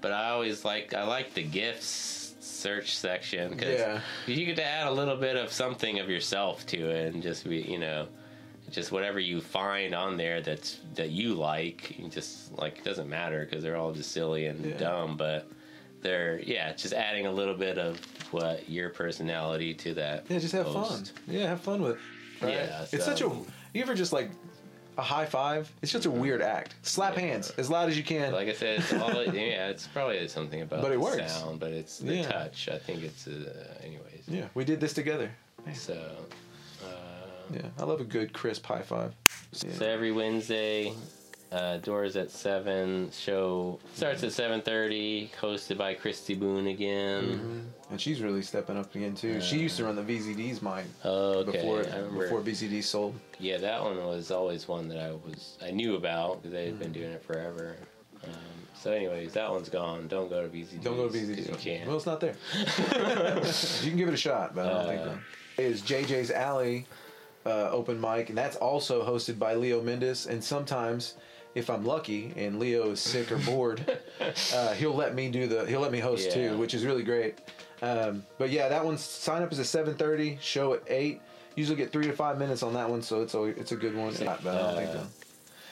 but 0.00 0.12
I 0.12 0.30
always 0.30 0.64
like 0.64 0.94
I 0.94 1.04
like 1.04 1.34
the 1.34 1.42
gifts 1.42 2.34
search 2.40 2.96
section 2.96 3.50
because 3.52 3.78
Yeah. 3.78 4.00
you 4.26 4.44
get 4.46 4.56
to 4.56 4.64
add 4.64 4.86
a 4.88 4.90
little 4.92 5.16
bit 5.16 5.36
of 5.36 5.52
something 5.52 5.98
of 6.00 6.08
yourself 6.08 6.66
to 6.66 6.90
it 6.90 7.14
and 7.14 7.22
just 7.22 7.48
be 7.48 7.58
you 7.58 7.78
know 7.78 8.08
just 8.70 8.92
whatever 8.92 9.18
you 9.18 9.40
find 9.40 9.94
on 9.94 10.16
there 10.18 10.40
that's 10.42 10.80
that 10.94 11.10
you 11.10 11.34
like, 11.34 11.98
you 11.98 12.08
just 12.08 12.52
like 12.58 12.78
it 12.78 12.84
doesn't 12.84 13.08
matter 13.08 13.46
because 13.48 13.62
they're 13.62 13.76
all 13.76 13.92
just 13.92 14.12
silly 14.12 14.46
and 14.46 14.64
Yeah. 14.64 14.76
dumb, 14.76 15.16
but 15.16 15.48
they're 16.02 16.38
yeah, 16.40 16.72
just 16.74 16.92
adding 16.94 17.26
a 17.26 17.32
little 17.32 17.54
bit 17.54 17.78
of 17.78 17.98
what 18.30 18.68
your 18.68 18.90
personality 18.90 19.72
to 19.74 19.94
that. 19.94 20.26
Yeah, 20.28 20.38
just 20.38 20.52
have 20.52 20.66
post. 20.66 21.12
fun. 21.16 21.34
Yeah, 21.34 21.46
have 21.48 21.60
fun 21.62 21.80
with 21.82 21.92
it. 21.92 21.98
Right? 22.44 22.52
Yeah, 22.54 22.86
it's 22.92 23.04
such 23.06 23.22
a. 23.22 23.24
You 23.74 23.82
ever 23.82 23.94
just 23.94 24.12
like 24.12 24.30
a 24.98 25.02
high 25.02 25.24
five? 25.24 25.70
It's 25.80 25.92
just 25.92 26.04
a 26.06 26.10
weird 26.10 26.42
act. 26.42 26.74
Slap 26.82 27.14
hands 27.14 27.50
as 27.56 27.70
loud 27.70 27.88
as 27.88 27.96
you 27.96 28.02
can. 28.02 28.32
Like 28.32 28.48
I 28.48 28.52
said, 28.52 28.80
it's 28.80 28.92
all 28.92 29.24
yeah, 29.24 29.68
it's 29.68 29.86
probably 29.86 30.26
something 30.28 30.60
about 30.62 30.82
But 30.82 30.90
it 30.90 30.94
the 30.94 31.00
works. 31.00 31.32
sound, 31.32 31.60
but 31.60 31.70
it's 31.70 31.98
the 31.98 32.16
Yeah. 32.16 32.28
touch. 32.28 32.68
I 32.68 32.78
think 32.78 33.02
it's 33.04 33.26
uh, 33.28 33.74
anyways. 33.82 34.24
yeah, 34.26 34.46
we 34.54 34.64
did 34.64 34.80
this 34.80 34.92
together. 34.92 35.30
So. 35.72 35.94
Uh, 36.84 36.86
Yeah, 37.54 37.62
I 37.78 37.84
love 37.84 38.00
a 38.00 38.04
good 38.04 38.32
crisp 38.32 38.66
high 38.66 38.82
five. 38.82 39.14
Yeah. 39.64 39.72
So 39.72 39.86
every 39.86 40.12
Wednesday, 40.12 40.92
uh, 41.52 41.78
doors 41.78 42.16
at 42.16 42.30
seven. 42.30 43.10
Show 43.10 43.78
starts 43.94 44.22
at 44.22 44.32
seven 44.32 44.60
thirty. 44.60 45.30
Hosted 45.40 45.78
by 45.78 45.94
Christy 45.94 46.34
Boone 46.34 46.66
again. 46.68 47.72
And 47.90 48.00
she's 48.00 48.20
really 48.20 48.42
stepping 48.42 48.76
up 48.76 48.94
again 48.94 49.14
too. 49.14 49.40
she 49.40 49.58
used 49.58 49.76
to 49.78 49.84
run 49.84 49.96
the 49.96 50.02
VZD's 50.02 50.60
mine 50.60 50.84
Oh, 51.04 51.38
okay. 51.40 51.52
before 51.52 51.82
before 52.20 52.40
VZD 52.42 52.82
sold. 52.84 53.18
yeah, 53.38 53.56
that 53.58 53.82
one 53.82 53.96
was 54.04 54.30
always 54.30 54.68
one 54.68 54.88
that 54.88 54.98
I 54.98 55.12
was 55.12 55.56
I 55.62 55.70
knew 55.70 55.96
about 55.96 56.42
because 56.42 56.52
they 56.52 56.66
had 56.66 56.78
been 56.78 56.92
doing 56.92 57.10
it 57.12 57.22
forever. 57.24 57.76
Um, 58.24 58.30
so, 58.74 58.92
anyways, 58.92 59.32
that 59.34 59.50
one's 59.50 59.68
gone. 59.68 60.06
Don't 60.08 60.28
go 60.28 60.42
to 60.42 60.48
VCD. 60.48 60.82
Don't 60.82 60.96
go 60.96 61.08
to 61.08 61.16
VZD. 61.16 61.48
You 61.48 61.54
can't. 61.56 61.86
Well, 61.86 61.96
it's 61.96 62.06
not 62.06 62.20
there. 62.20 62.34
you 62.92 63.88
can 63.90 63.96
give 63.96 64.08
it 64.08 64.14
a 64.14 64.16
shot, 64.18 64.54
but 64.54 64.66
I 64.66 64.70
don't 64.72 64.86
think 64.86 65.00
Uh, 65.00 65.04
so. 65.56 65.62
Is 65.62 65.82
JJ's 65.82 66.30
Alley 66.30 66.86
uh, 67.46 67.70
open 67.70 68.00
mic, 68.00 68.28
and 68.28 68.38
that's 68.38 68.56
also 68.56 69.04
hosted 69.04 69.38
by 69.38 69.54
Leo 69.54 69.80
Mendus. 69.82 70.28
And 70.28 70.42
sometimes, 70.42 71.14
if 71.58 71.68
I'm 71.70 71.84
lucky 71.84 72.32
and 72.36 72.58
Leo 72.58 72.90
is 72.92 73.00
sick 73.00 73.30
or 73.32 73.38
bored, 73.38 73.98
uh, 74.54 74.72
he'll 74.74 74.94
let 74.94 75.14
me 75.14 75.28
do 75.30 75.46
the 75.46 75.66
he'll 75.66 75.80
let 75.80 75.92
me 75.92 75.98
host 75.98 76.28
Yeah. 76.28 76.34
too, 76.50 76.58
which 76.58 76.72
is 76.74 76.84
really 76.86 77.02
great. 77.02 77.38
Um, 77.82 78.24
but 78.38 78.50
yeah, 78.50 78.68
that 78.68 78.84
one's 78.84 79.02
sign 79.02 79.42
up 79.42 79.52
is 79.52 79.58
at 79.60 79.66
7:30, 79.66 80.40
show 80.40 80.74
at 80.74 80.82
eight. 80.88 81.20
Usually 81.56 81.76
get 81.76 81.90
three 81.90 82.06
to 82.06 82.12
five 82.12 82.38
minutes 82.38 82.62
on 82.62 82.72
that 82.74 82.88
one, 82.88 83.02
so 83.02 83.20
it's 83.22 83.34
a 83.34 83.42
it's 83.42 83.72
a 83.72 83.76
good 83.76 83.94
one. 83.96 84.14
Not 84.24 84.42
bad, 84.44 84.54
I 84.54 84.58
don't 84.60 84.76
think 84.76 84.90
Uh, 84.90 84.92
so. 84.94 85.06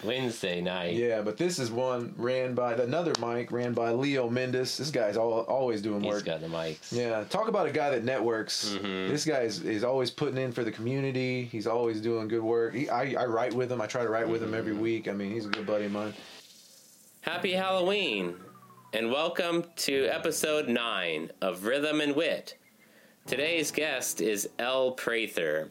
Wednesday 0.04 0.60
night. 0.60 0.94
Yeah, 0.94 1.22
but 1.22 1.36
this 1.36 1.58
is 1.58 1.70
one 1.70 2.14
ran 2.16 2.54
by 2.54 2.74
another 2.74 3.12
mic 3.20 3.50
ran 3.50 3.72
by 3.72 3.92
Leo 3.92 4.28
Mendus. 4.28 4.76
This 4.76 4.90
guy's 4.90 5.16
all, 5.16 5.40
always 5.40 5.80
doing 5.82 6.02
He's 6.02 6.12
work. 6.12 6.24
got 6.24 6.40
the 6.40 6.46
mics. 6.48 6.92
Yeah, 6.92 7.24
talk 7.24 7.48
about 7.48 7.66
a 7.66 7.70
guy 7.72 7.90
that 7.90 8.04
networks. 8.04 8.76
Mhm. 8.80 9.08
This 9.08 9.24
guy 9.24 9.40
is, 9.40 9.60
is 9.64 9.84
always 9.84 10.10
putting 10.10 10.36
in 10.38 10.52
for 10.52 10.64
the 10.64 10.70
community. 10.72 11.44
He's 11.44 11.66
always 11.66 12.00
doing 12.00 12.28
good 12.28 12.42
work. 12.42 12.74
He, 12.74 12.88
I, 12.88 13.22
I 13.22 13.26
write 13.26 13.54
with 13.54 13.72
him. 13.72 13.80
I 13.80 13.86
try 13.86 14.02
to 14.02 14.08
write 14.10 14.28
with 14.28 14.42
him 14.42 14.54
every 14.54 14.72
Mm-hmm. 14.72 14.82
week. 14.82 15.08
I 15.08 15.12
mean, 15.12 15.32
he's 15.32 15.46
a 15.46 15.50
good 15.50 15.66
buddy 15.66 15.86
of 15.86 15.92
mine. 15.92 16.12
Happy 17.22 17.52
Halloween, 17.52 18.36
and 18.92 19.10
welcome 19.10 19.64
to 19.76 20.06
episode 20.06 20.68
9 20.68 21.30
of 21.40 21.64
Rhythm 21.64 22.00
and 22.00 22.14
Wit. 22.14 22.56
Today's 23.26 23.70
guest 23.72 24.20
is 24.20 24.48
Elle 24.58 24.92
Prather. 24.92 25.70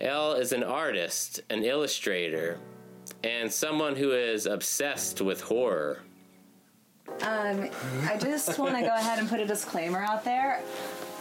Elle 0.00 0.32
is 0.32 0.50
an 0.52 0.64
artist, 0.64 1.42
an 1.50 1.62
illustrator, 1.62 2.58
and 3.24 3.52
someone 3.52 3.96
who 3.96 4.12
is 4.12 4.46
obsessed 4.46 5.20
with 5.20 5.40
horror. 5.42 6.00
Um, 7.22 7.68
I 8.08 8.16
just 8.18 8.58
want 8.58 8.74
to 8.76 8.82
go 8.82 8.94
ahead 8.94 9.18
and 9.18 9.28
put 9.28 9.40
a 9.40 9.46
disclaimer 9.46 10.00
out 10.00 10.24
there. 10.24 10.62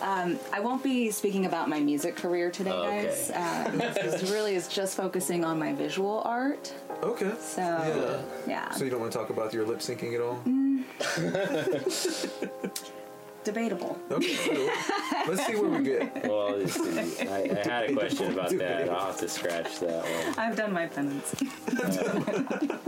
Um, 0.02 0.40
I 0.52 0.60
won't 0.60 0.84
be 0.84 1.12
speaking 1.12 1.46
about 1.46 1.70
my 1.70 1.80
music 1.80 2.16
career 2.16 2.50
today, 2.50 2.72
Okay. 2.72 3.06
guys. 3.06 3.32
Um, 3.36 3.78
this 3.78 4.32
really 4.32 4.56
is 4.56 4.68
just 4.68 4.98
focusing 4.98 5.46
on 5.46 5.60
my 5.60 5.74
visual 5.74 6.22
art. 6.26 6.74
Okay. 7.04 7.32
So, 7.40 7.62
Yeah. 7.62 8.22
yeah, 8.48 8.72
So 8.72 8.84
you 8.84 8.90
don't 8.90 9.00
want 9.02 9.12
to 9.12 9.18
talk 9.18 9.30
about 9.30 9.54
your 9.54 9.66
lip 9.66 9.80
syncing 9.80 10.16
at 10.16 10.22
all? 10.22 10.42
debatable. 13.44 14.00
Okay. 14.10 14.36
cool. 14.36 14.70
Let's 15.28 15.46
see 15.46 15.56
where 15.56 15.70
we 15.70 15.84
get. 15.84 16.28
Well, 16.28 16.56
I, 16.56 17.50
I 17.52 17.68
had 17.68 17.90
a 17.90 17.94
question 17.94 18.32
about 18.32 18.52
that. 18.58 18.90
I'll 18.90 19.08
have 19.08 19.18
to 19.18 19.30
scratch 19.30 19.80
that 19.80 20.04
one. 20.04 20.40
I've 20.40 20.56
done 20.56 20.74
my 20.74 20.88
penance. 20.88 21.36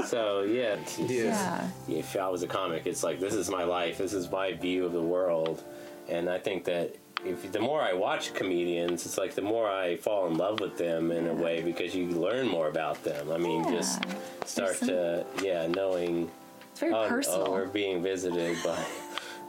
So, 0.06 0.42
yeah. 0.44 0.78
Yeah. 1.00 1.68
Yeah. 1.88 1.98
if 1.98 2.16
I 2.16 2.30
was 2.30 2.44
a 2.44 2.48
comic, 2.48 2.86
it's 2.86 3.04
like 3.04 3.20
this 3.20 3.34
is 3.34 3.50
my 3.50 3.64
life, 3.64 3.98
this 3.98 4.14
is 4.14 4.30
my 4.30 4.54
view 4.54 4.86
of 4.86 4.92
the 4.92 5.02
world, 5.02 5.64
and 6.08 6.30
I 6.30 6.38
think 6.38 6.66
that 6.66 6.96
if 7.26 7.52
the 7.52 7.60
more 7.60 7.82
I 7.82 7.94
watch 7.94 8.34
comedians, 8.34 9.06
it's 9.06 9.18
like 9.18 9.34
the 9.34 9.42
more 9.42 9.70
I 9.70 9.98
fall 9.98 10.28
in 10.28 10.36
love 10.38 10.60
with 10.60 10.78
them 10.78 11.12
in 11.12 11.28
a 11.28 11.34
way 11.34 11.62
because 11.62 11.96
you 11.96 12.08
learn 12.10 12.48
more 12.48 12.68
about 12.68 13.04
them. 13.04 13.32
I 13.32 13.38
mean, 13.38 13.64
just 13.72 14.02
start 14.46 14.80
There's 14.80 14.92
to 14.92 15.26
yeah 15.42 15.68
knowing 15.68 16.30
It's 16.72 16.82
very 16.82 16.94
oh, 16.94 17.06
oh 17.06 17.08
personal. 17.10 17.48
oh, 17.48 17.52
we're 17.52 17.68
being 17.68 18.04
visited 18.04 18.58
by. 18.64 18.84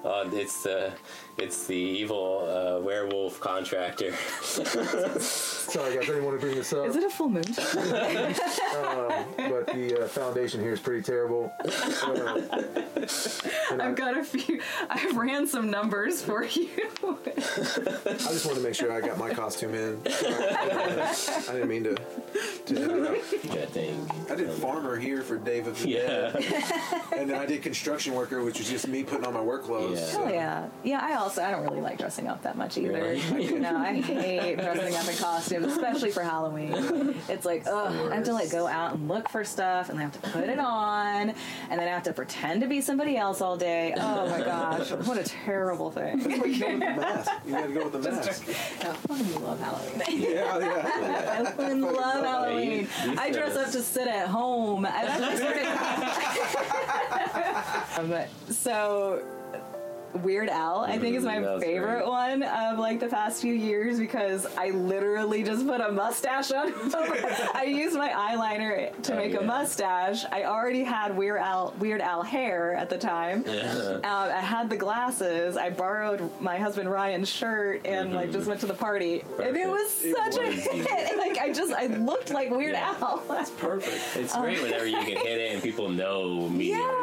Uh, 0.05 0.29
it's 0.33 0.64
the 0.64 0.93
it's 1.38 1.66
the 1.66 1.75
evil 1.75 2.47
uh, 2.49 2.81
werewolf 2.81 3.40
contractor. 3.40 4.14
Sorry, 4.42 5.94
guys. 5.94 6.05
I 6.05 6.07
didn't 6.07 6.25
want 6.25 6.40
to 6.40 6.47
bring 6.47 6.57
this 6.57 6.73
up. 6.73 6.87
is 6.87 6.97
it 6.97 7.05
a 7.05 7.11
full 7.11 7.29
moon? 7.29 7.42
but 9.37 9.66
the 9.66 10.03
uh, 10.05 10.09
foundation 10.09 10.61
here 10.61 10.73
is 10.73 10.81
pretty 10.81 11.03
terrible. 11.03 11.53
Uh, 11.64 12.40
and 13.70 13.83
I, 13.83 13.88
I've 13.88 13.97
got 13.97 14.16
a 14.16 14.25
few. 14.25 14.61
I've 14.88 15.16
ran 15.16 15.47
some 15.47 15.70
numbers 15.70 16.23
for 16.23 16.44
you. 16.44 16.68
I 17.03 18.12
just 18.14 18.47
wanted 18.47 18.61
to 18.61 18.64
make 18.64 18.75
sure 18.75 18.92
I 18.92 19.01
got 19.01 19.18
my 19.18 19.33
costume 19.35 19.75
in. 19.75 20.01
I 20.07 21.14
didn't 21.53 21.68
mean 21.68 21.85
to. 21.85 21.97
to 22.66 22.77
interrupt. 22.77 23.35
I. 23.51 24.33
I 24.33 24.37
did 24.37 24.51
farmer 24.51 24.97
here 24.97 25.23
for 25.23 25.38
Dave 25.38 25.66
of 25.66 25.81
the 25.81 25.92
Dead. 25.92 26.37
Yeah. 26.40 27.01
And 27.16 27.31
then 27.31 27.38
I 27.38 27.47
did 27.47 27.62
construction 27.62 28.14
worker, 28.14 28.42
which 28.42 28.59
was 28.59 28.68
just 28.68 28.88
me 28.88 29.03
putting 29.03 29.27
on 29.27 29.35
my 29.35 29.40
work 29.40 29.64
clothes. 29.64 30.12
Yeah. 30.12 30.20
Oh 30.20 30.29
yeah, 30.29 30.68
yeah. 30.83 31.01
I 31.03 31.12
also 31.24 31.42
I 31.42 31.50
don't 31.50 31.62
really 31.64 31.80
like 31.80 31.98
dressing 31.98 32.28
up 32.28 32.42
that 32.42 32.56
much 32.56 32.76
either. 32.78 32.92
Really? 33.02 33.58
no, 33.58 33.76
I 33.76 34.00
hate 34.00 34.56
dressing 34.58 34.94
up 34.94 35.08
in 35.08 35.16
costumes, 35.16 35.66
especially 35.72 36.10
for 36.10 36.22
Halloween. 36.22 37.14
It's 37.28 37.44
like, 37.46 37.66
ugh, 37.66 38.12
I 38.12 38.16
have 38.16 38.24
to 38.24 38.32
like 38.34 38.50
go 38.50 38.66
out 38.66 38.94
and 38.94 39.08
look 39.08 39.28
for 39.30 39.44
stuff, 39.44 39.88
and 39.88 39.98
I 39.98 40.02
have 40.02 40.12
to 40.20 40.30
put 40.30 40.44
it 40.48 40.58
on, 40.58 41.30
and 41.70 41.70
then 41.70 41.80
I 41.80 41.84
have 41.90 42.02
to 42.04 42.12
pretend 42.12 42.60
to 42.60 42.66
be 42.68 42.80
somebody 42.80 43.16
else 43.16 43.40
all 43.40 43.56
day. 43.56 43.94
Oh 43.96 44.28
my 44.28 44.40
gosh, 44.40 44.90
what 44.92 45.16
a 45.18 45.24
terrible 45.24 45.90
thing. 45.90 46.20
You 46.20 46.28
go 46.38 46.42
with 46.42 46.60
the 46.60 46.76
mask. 46.78 47.30
You 47.46 47.52
gotta 47.52 47.72
go 47.72 47.84
with 47.88 47.92
the 48.04 48.10
mask. 48.10 48.48
I 48.48 48.92
fucking 48.92 49.42
love 49.42 49.60
Halloween. 49.60 50.22
Yeah, 50.22 50.58
yeah. 50.58 51.54
I 51.58 51.72
love 51.72 52.24
Halloween. 52.24 52.70
you- 52.70 52.87
you 53.10 53.14
I 53.18 53.30
dress 53.30 53.56
up 53.56 53.70
to 53.72 53.82
sit 53.82 54.06
at 54.08 54.28
home. 54.28 54.84
Just 54.84 55.42
um, 57.98 58.14
so 58.50 59.22
Weird 60.22 60.48
Al, 60.48 60.81
I 60.81 60.98
think, 60.98 61.16
is 61.16 61.24
my 61.24 61.37
Mm, 61.38 61.61
favorite 61.61 61.96
great. 62.05 62.07
one 62.09 62.42
of 62.44 62.79
like 62.79 63.00
the 63.00 63.09
past 63.09 63.42
few 63.42 63.53
years 63.53 63.98
because 63.98 64.46
I 64.57 64.70
literally 64.70 65.42
just 65.42 65.66
put 65.66 65.81
a 65.81 65.90
mustache 65.90 66.53
on. 66.53 66.72
I 67.55 67.64
used 67.66 67.96
my 67.96 68.11
eyeliner 68.11 68.90
to 69.03 69.12
Oh, 69.12 69.16
make 69.16 69.33
yeah. 69.33 69.40
a 69.40 69.44
mustache. 69.44 70.24
I 70.31 70.44
already 70.44 70.85
had 70.85 71.16
Weird 71.16 71.40
Al 71.40 71.74
Weird 71.81 72.00
Al 72.00 72.22
hair 72.22 72.74
at 72.74 72.88
the 72.90 72.98
time. 72.98 73.44
Um, 73.94 74.00
I 74.05 74.40
had 74.40 74.68
the 74.70 74.77
glasses. 74.77 75.57
I 75.57 75.70
borrowed 75.70 76.31
my 76.40 76.57
husband 76.59 76.90
Ryan's 76.90 77.29
shirt 77.29 77.87
and 77.87 78.12
like 78.14 78.31
just 78.33 78.46
went 78.46 78.61
to 78.61 78.66
the 78.66 78.74
party, 78.74 79.24
and 79.42 79.57
it 79.57 79.64
Perfect. 79.64 79.68
was 79.68 80.05
It 80.05 80.16
such 80.16 80.37
a 80.42 80.46
was 80.46 80.64
you. 80.66 80.72
hit. 80.85 81.16
Like 81.24 81.38
I 81.38 81.53
just 81.53 81.72
I 81.72 81.87
looked 81.87 82.31
like 82.31 82.50
Weird 82.50 82.72
Yeah. 82.72 82.94
Al. 83.00 83.22
That's 83.29 83.50
perfect. 83.50 83.98
It's 84.16 84.37
great 84.37 84.61
whenever 84.62 84.87
you 84.87 84.98
can 84.98 85.16
hit 85.16 85.38
it 85.40 85.53
and 85.55 85.62
people 85.62 85.88
know 85.88 86.48
me. 86.48 86.70
yeah. 86.70 86.93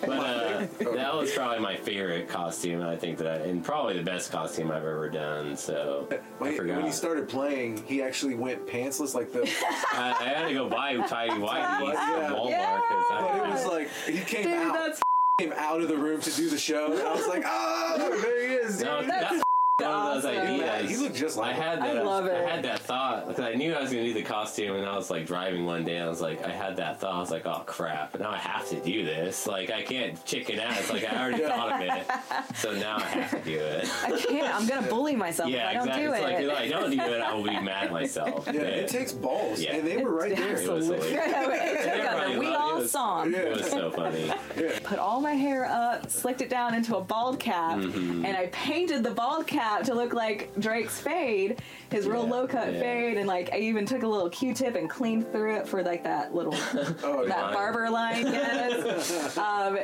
But 0.00 0.10
uh, 0.10 0.66
that 0.94 1.14
was 1.14 1.32
probably 1.32 1.60
my 1.60 1.76
favorite 1.76 2.28
costume. 2.28 2.82
I 2.82 2.96
think 2.96 3.18
that, 3.18 3.26
I, 3.26 3.34
and 3.44 3.64
probably 3.64 3.96
the 3.96 4.02
best 4.02 4.30
costume 4.32 4.70
I've 4.70 4.78
ever 4.84 5.08
done. 5.08 5.56
So 5.56 6.06
I 6.10 6.14
When, 6.38 6.56
forgot. 6.56 6.76
when 6.76 6.86
he 6.86 6.92
started 6.92 7.28
playing, 7.28 7.82
he 7.84 8.02
actually 8.02 8.34
went 8.34 8.66
pantsless 8.66 9.14
like 9.14 9.32
the. 9.32 9.42
I, 9.92 10.14
I 10.20 10.24
had 10.24 10.48
to 10.48 10.54
go 10.54 10.68
buy 10.68 10.96
tidy 11.06 11.32
whities 11.32 11.92
Yeah. 11.94 12.28
from 12.28 12.36
Walmart 12.36 12.50
Yeah. 12.50 12.80
because 12.88 13.04
But 13.10 13.36
it 13.36 13.48
was 13.50 13.66
like 13.66 13.88
he 14.06 14.20
came 14.24 14.44
Dude, 14.44 14.52
out, 14.54 14.72
that's 14.74 15.00
came 15.38 15.52
out 15.56 15.80
of 15.80 15.88
the 15.88 15.96
room 15.96 16.20
to 16.20 16.30
do 16.32 16.48
the 16.50 16.58
show. 16.58 16.92
And 16.92 17.00
I 17.02 17.14
was 17.14 17.26
like, 17.28 17.44
oh, 17.46 18.18
there 18.22 18.48
he 18.48 18.54
is. 18.54 18.82
no, 18.82 19.02
dude." 19.02 19.42
That's 19.78 19.88
one 19.88 20.16
of 20.16 20.22
those 20.22 20.24
awesome. 20.24 20.46
ideas. 20.46 20.90
He 20.90 20.96
looked 20.96 21.14
just 21.16 21.36
like 21.36 21.54
I 21.56 21.58
had 21.62 21.78
I 21.78 21.94
that. 21.94 22.04
love 22.04 22.26
it. 22.26 22.34
I 22.34 22.50
had 22.50 22.64
that 22.64 22.80
thought 22.80 23.28
because 23.28 23.44
I 23.44 23.54
knew 23.54 23.72
I 23.74 23.80
was 23.80 23.92
going 23.92 24.04
to 24.04 24.12
do 24.12 24.14
the 24.14 24.26
costume, 24.28 24.74
and 24.76 24.84
I 24.86 24.96
was 24.96 25.08
like 25.10 25.26
driving 25.26 25.64
one 25.64 25.84
day, 25.84 25.96
and 25.96 26.04
I 26.06 26.08
was 26.08 26.20
like, 26.20 26.44
I 26.44 26.50
had 26.50 26.76
that 26.76 27.00
thought. 27.00 27.14
I 27.14 27.20
was 27.20 27.30
like, 27.30 27.46
oh 27.46 27.62
crap! 27.64 28.18
Now 28.18 28.30
I 28.30 28.36
have 28.38 28.68
to 28.70 28.80
do 28.80 29.04
this. 29.04 29.46
Like 29.46 29.70
I 29.70 29.82
can't 29.82 30.22
chicken 30.24 30.58
out. 30.58 30.76
It's 30.78 30.92
like 30.92 31.04
I 31.04 31.22
already 31.22 31.44
thought 31.44 31.72
of 31.74 31.80
it, 31.80 32.06
so 32.56 32.72
now 32.72 32.96
I 32.96 33.00
have 33.02 33.30
to 33.30 33.50
do 33.50 33.58
it. 33.58 33.88
I 34.04 34.10
can't. 34.20 34.54
I'm 34.54 34.66
gonna 34.66 34.88
bully 34.88 35.14
myself 35.14 35.50
Yeah, 35.50 35.70
if 35.70 35.70
I 35.70 35.74
don't 35.74 35.88
exactly. 35.88 36.04
do 36.06 36.12
it's 36.12 36.20
it. 36.20 36.24
like 36.24 36.44
if 36.44 36.74
I 36.74 36.80
don't 36.80 36.90
do 36.90 37.14
it, 37.14 37.20
I 37.20 37.34
will 37.34 37.44
be 37.44 37.60
mad 37.60 37.84
at 37.84 37.92
myself. 37.92 38.46
Yeah, 38.46 38.60
it 38.62 38.88
takes 38.88 39.12
balls, 39.12 39.60
Yeah. 39.60 39.76
and 39.76 39.86
they 39.86 39.98
were 39.98 40.10
right 40.10 40.34
there. 40.36 40.56
It 40.56 40.66
was 42.94 42.94
Absolutely. 42.94 43.58
like- 43.58 43.60
it 43.60 43.70
took 43.70 43.70
They're 43.80 43.88
a- 43.88 43.90
probably 43.90 44.22
we 44.22 44.28
love- 44.28 44.38
all 44.38 44.40
whole 44.40 44.50
song. 44.50 44.56
Was 44.56 44.56
so 44.56 44.70
funny. 44.70 44.80
Put 44.84 44.98
all 44.98 45.20
my 45.20 45.32
hair 45.34 45.64
up, 45.66 46.10
slicked 46.10 46.40
it 46.40 46.48
down 46.50 46.74
into 46.74 46.96
a 46.96 47.00
bald 47.00 47.38
cap, 47.38 47.78
Mm-hmm. 47.78 48.24
and 48.24 48.36
I 48.36 48.46
painted 48.46 49.02
the 49.04 49.10
bald 49.10 49.46
cap 49.46 49.82
to 49.84 49.94
look 49.94 50.12
like 50.14 50.50
Drake's 50.58 50.98
fade, 51.00 51.60
his 51.90 52.06
real 52.06 52.24
Yeah, 52.24 52.30
low 52.32 52.46
cut 52.46 52.72
yeah. 52.72 52.80
fade, 52.80 53.16
and 53.18 53.26
like 53.26 53.52
I 53.52 53.58
even 53.58 53.86
took 53.86 54.02
a 54.02 54.06
little 54.06 54.28
Q-tip 54.30 54.74
and 54.74 54.88
cleaned 54.88 55.30
through 55.32 55.56
it 55.56 55.68
for 55.68 55.82
like 55.82 56.02
that 56.04 56.34
little 56.34 56.52
that 56.72 57.52
barber 57.52 57.88
line, 57.90 58.26
yes. 58.26 59.36
um, 59.38 59.78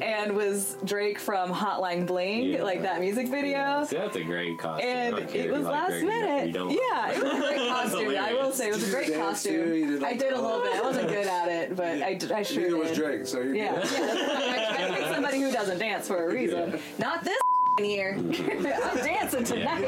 and 0.00 0.34
was 0.34 0.76
Drake 0.84 1.18
from 1.18 1.50
Hotline 1.52 2.06
Bling, 2.06 2.44
Yeah. 2.44 2.62
like 2.64 2.82
that 2.82 3.00
music 3.00 3.28
video. 3.28 3.84
See, 3.84 3.96
that's 3.96 4.16
a 4.16 4.24
great 4.24 4.58
costume. 4.58 4.88
I 4.88 4.92
And 4.92 5.16
don't 5.16 5.28
care 5.28 5.28
if 5.28 5.34
it 5.34 5.46
you 5.46 5.52
was 5.52 5.62
like 5.64 5.72
last 5.72 5.90
Drake 5.90 6.02
or 6.02 6.06
not, 6.06 6.20
minute. 6.20 6.46
you 6.48 6.52
don't 6.52 6.70
Yeah, 6.70 7.10
it 7.12 7.22
was 7.22 7.32
a 7.32 7.36
great 7.38 7.68
costume. 7.68 8.16
I 8.18 8.32
will 8.32 8.52
say 8.52 8.68
it 8.68 8.74
was 8.74 8.82
a 8.82 8.86
you 8.86 8.92
great 8.92 9.08
dance 9.08 9.42
too? 9.42 9.52
You 9.52 9.58
costume. 9.58 9.98
did 10.00 10.04
I 10.04 10.12
did 10.16 10.32
a 10.32 10.40
little 10.40 10.60
bit. 10.62 10.74
I 10.74 10.80
wasn't 10.80 11.08
good 11.08 11.26
at 11.26 11.48
it, 11.48 11.76
but 11.76 12.02
I, 12.02 12.14
did- 12.14 12.32
I 12.32 12.42
sure 12.42 12.62
Neither 12.64 12.76
was. 12.76 12.96
Drake, 12.96 13.26
so 13.26 13.38
you're 13.40 13.54
Yeah, 13.54 13.74
good. 13.80 13.90
yeah. 13.92 14.76
I, 14.78 14.84
I 14.92 14.96
picked 14.96 15.08
somebody 15.14 15.40
who 15.40 15.52
doesn't 15.52 15.78
dance 15.78 16.08
for 16.08 16.28
a 16.28 16.32
reason. 16.32 16.78
Not 16.98 17.22
this 17.24 17.38
here. 17.78 18.14
I'm 18.18 18.96
dancing 18.96 19.44
tonight. 19.44 19.84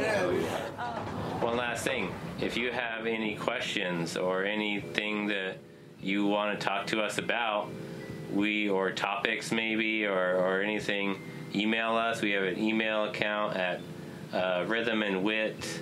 Um, 0.78 0.96
One 1.42 1.56
last 1.56 1.84
thing. 1.84 2.12
If 2.40 2.56
you 2.56 2.70
have 2.70 3.06
any 3.06 3.34
questions 3.36 4.16
or 4.16 4.44
anything 4.44 5.26
that 5.28 5.58
you 6.00 6.26
want 6.26 6.58
to 6.58 6.64
talk 6.64 6.86
to 6.88 7.00
us 7.00 7.18
about, 7.18 7.68
we 8.32 8.68
or 8.68 8.90
topics 8.90 9.52
maybe 9.52 10.06
or, 10.06 10.36
or 10.36 10.62
anything, 10.62 11.20
email 11.54 11.96
us. 11.96 12.20
We 12.22 12.32
have 12.32 12.44
an 12.44 12.58
email 12.58 13.04
account 13.04 13.56
at 13.56 13.80
uh, 14.32 14.64
rhythmandwit 14.66 15.80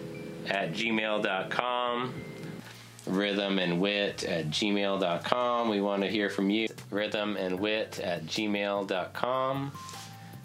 at 0.49 0.73
gmail.com. 0.73 2.15
Rhythm 3.07 3.59
and 3.59 3.81
wit 3.81 4.25
at 4.25 4.47
gmail.com. 4.47 5.69
We 5.69 5.83
want 5.83 6.03
to 6.03 6.09
hear 6.09 6.31
from 6.31 6.49
you. 6.49 6.69
Rhythm 6.91 7.37
and 7.37 7.61
wit 7.61 8.01
at 8.01 8.25
gmail.com. 8.25 9.73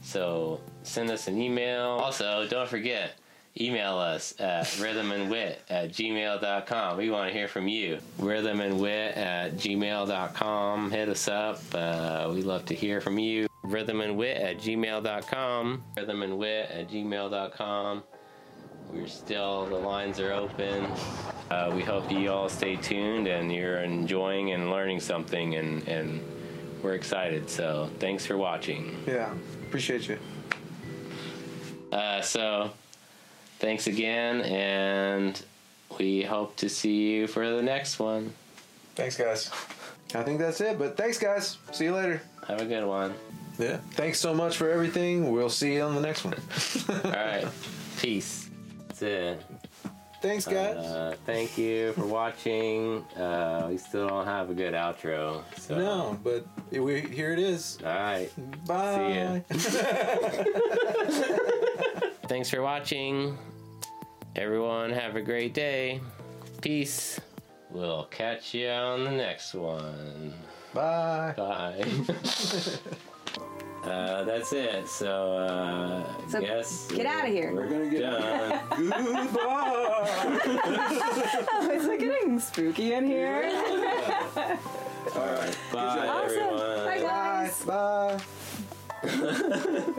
So 0.01 0.59
send 0.83 1.09
us 1.09 1.27
an 1.27 1.41
email. 1.41 1.81
Also, 1.81 2.47
don't 2.49 2.67
forget, 2.67 3.13
email 3.59 3.97
us 3.97 4.33
at 4.39 4.65
rhythmandwit 4.65 5.55
at 5.69 5.89
gmail.com. 5.89 6.97
We 6.97 7.09
want 7.09 7.31
to 7.31 7.37
hear 7.37 7.47
from 7.47 7.67
you. 7.67 7.99
Rhythmandwit 8.19 9.17
at 9.17 9.55
gmail.com. 9.55 10.91
Hit 10.91 11.09
us 11.09 11.27
up. 11.27 11.61
Uh, 11.73 12.31
we 12.33 12.41
love 12.41 12.65
to 12.65 12.75
hear 12.75 13.01
from 13.01 13.19
you. 13.19 13.47
Rhythmandwit 13.63 14.41
at 14.41 14.57
gmail.com. 14.57 15.83
Rhythmandwit 15.97 16.79
at 16.79 16.89
gmail.com. 16.89 18.03
We're 18.91 19.07
still, 19.07 19.67
the 19.67 19.75
lines 19.75 20.19
are 20.19 20.33
open. 20.33 20.85
Uh, 21.51 21.71
we 21.75 21.83
hope 21.83 22.11
you 22.11 22.31
all 22.31 22.49
stay 22.49 22.75
tuned 22.75 23.27
and 23.27 23.53
you're 23.53 23.79
enjoying 23.83 24.51
and 24.51 24.71
learning 24.71 24.99
something, 24.99 25.55
and, 25.55 25.87
and 25.87 26.21
we're 26.81 26.95
excited. 26.95 27.49
So 27.49 27.89
thanks 27.99 28.25
for 28.25 28.35
watching. 28.37 28.97
Yeah, 29.05 29.31
appreciate 29.67 30.07
you. 30.07 30.17
Uh, 31.91 32.21
so, 32.21 32.71
thanks 33.59 33.87
again, 33.87 34.41
and 34.41 35.41
we 35.99 36.23
hope 36.23 36.55
to 36.57 36.69
see 36.69 37.11
you 37.11 37.27
for 37.27 37.47
the 37.49 37.61
next 37.61 37.99
one. 37.99 38.33
Thanks, 38.95 39.17
guys. 39.17 39.51
I 40.15 40.23
think 40.23 40.39
that's 40.39 40.59
it, 40.61 40.79
but 40.79 40.97
thanks, 40.97 41.19
guys. 41.19 41.57
See 41.71 41.85
you 41.85 41.93
later. 41.93 42.21
Have 42.47 42.61
a 42.61 42.65
good 42.65 42.85
one. 42.85 43.13
Yeah. 43.59 43.77
Thanks 43.91 44.19
so 44.19 44.33
much 44.33 44.57
for 44.57 44.69
everything. 44.69 45.31
We'll 45.31 45.49
see 45.49 45.75
you 45.75 45.83
on 45.83 45.93
the 45.93 46.01
next 46.01 46.23
one. 46.23 46.33
All 47.05 47.11
right. 47.11 47.47
Peace. 47.99 48.49
That's 48.87 49.01
it. 49.01 49.45
Thanks, 50.21 50.45
guys. 50.45 50.75
Uh, 50.75 51.15
thank 51.25 51.57
you 51.57 51.93
for 51.93 52.05
watching. 52.05 53.03
Uh, 53.15 53.67
we 53.69 53.77
still 53.77 54.07
don't 54.07 54.25
have 54.25 54.49
a 54.49 54.53
good 54.53 54.73
outro. 54.73 55.43
So. 55.57 55.77
no, 55.77 56.19
but 56.23 56.45
we, 56.71 57.01
here 57.01 57.31
it 57.31 57.39
is. 57.39 57.77
All 57.85 57.93
right. 57.93 58.29
Bye. 58.65 59.43
Thanks 62.29 62.51
for 62.51 62.61
watching. 62.61 63.35
Everyone, 64.35 64.91
have 64.91 65.15
a 65.15 65.21
great 65.21 65.55
day. 65.55 65.99
Peace. 66.61 67.19
We'll 67.71 68.03
catch 68.05 68.53
you 68.53 68.69
on 68.69 69.03
the 69.03 69.09
next 69.09 69.55
one. 69.55 70.35
Bye. 70.71 71.33
Bye. 71.35 71.83
uh, 73.83 74.23
that's 74.25 74.53
it. 74.53 74.87
So, 74.87 75.37
uh, 75.37 76.27
So, 76.27 76.39
guess 76.39 76.91
get 76.91 77.07
out 77.07 77.25
of 77.25 77.31
here. 77.31 77.51
We're 77.51 77.67
gonna 77.67 77.89
get 77.89 78.01
done. 78.01 78.61
Goodbye. 78.77 80.39
Oh, 81.51 81.71
is 81.73 81.85
it 81.87 81.99
getting 81.99 82.39
spooky 82.39 82.93
in 82.93 83.07
here? 83.07 83.41
All 85.15 85.25
right. 85.25 85.57
Bye, 85.73 86.07
awesome. 86.07 86.37
everyone. 86.37 86.85
Bye, 86.85 86.99
guys. 87.01 87.63
Bye. 87.65 88.13
I'm 88.13 88.19
an 89.21 89.89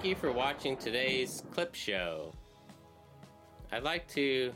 Thank 0.00 0.16
you 0.16 0.16
for 0.16 0.32
watching 0.32 0.78
today's 0.78 1.42
clip 1.52 1.74
show. 1.74 2.32
I'd 3.70 3.82
like 3.82 4.08
to 4.14 4.50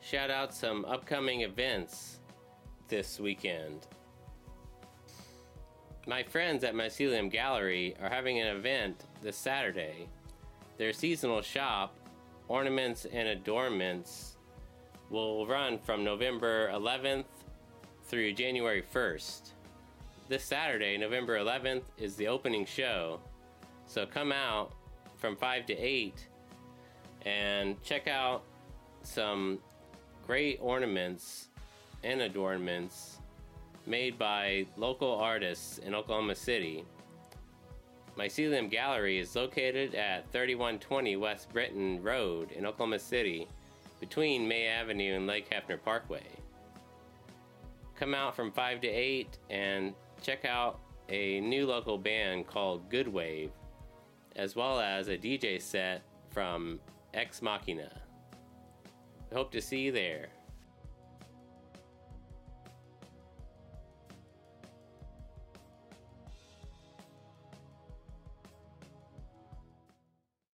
shout 0.00 0.32
out 0.32 0.52
some 0.52 0.84
upcoming 0.84 1.42
events 1.42 2.18
this 2.88 3.20
weekend. 3.20 3.86
My 6.08 6.24
friends 6.24 6.64
at 6.64 6.74
Mycelium 6.74 7.30
Gallery 7.30 7.94
are 8.02 8.08
having 8.08 8.40
an 8.40 8.56
event 8.56 9.04
this 9.22 9.36
Saturday. 9.36 10.08
Their 10.76 10.92
seasonal 10.92 11.40
shop, 11.40 11.94
Ornaments 12.48 13.06
and 13.12 13.28
Adornments, 13.28 14.38
will 15.08 15.46
run 15.46 15.78
from 15.78 16.02
November 16.02 16.68
11th 16.72 17.26
through 18.06 18.32
January 18.32 18.82
1st. 18.92 19.52
This 20.28 20.42
Saturday, 20.42 20.98
November 20.98 21.38
11th, 21.38 21.84
is 21.96 22.16
the 22.16 22.26
opening 22.26 22.66
show. 22.66 23.20
So 23.86 24.04
come 24.04 24.32
out 24.32 24.72
from 25.20 25.36
5 25.36 25.66
to 25.66 25.74
8 25.74 26.26
and 27.26 27.80
check 27.82 28.08
out 28.08 28.42
some 29.02 29.58
great 30.26 30.58
ornaments 30.60 31.48
and 32.02 32.22
adornments 32.22 33.18
made 33.86 34.18
by 34.18 34.66
local 34.76 35.12
artists 35.12 35.78
in 35.78 35.94
Oklahoma 35.94 36.34
City. 36.34 36.84
Mycelium 38.16 38.70
Gallery 38.70 39.18
is 39.18 39.36
located 39.36 39.94
at 39.94 40.30
3120 40.32 41.16
West 41.16 41.52
Britton 41.52 42.02
Road 42.02 42.50
in 42.52 42.66
Oklahoma 42.66 42.98
City, 42.98 43.46
between 44.00 44.48
May 44.48 44.66
Avenue 44.66 45.16
and 45.16 45.26
Lake 45.26 45.48
Hefner 45.50 45.80
Parkway. 45.80 46.26
Come 47.94 48.14
out 48.14 48.34
from 48.34 48.50
5 48.50 48.80
to 48.80 48.88
8 48.88 49.38
and 49.50 49.94
check 50.22 50.44
out 50.46 50.80
a 51.10 51.40
new 51.40 51.66
local 51.66 51.98
band 51.98 52.46
called 52.46 52.88
Good 52.88 53.06
Wave, 53.06 53.50
as 54.36 54.56
well 54.56 54.80
as 54.80 55.08
a 55.08 55.16
DJ 55.16 55.60
set 55.60 56.02
from 56.30 56.80
Ex 57.14 57.42
Machina. 57.42 57.90
Hope 59.32 59.52
to 59.52 59.60
see 59.60 59.80
you 59.80 59.92
there. 59.92 60.28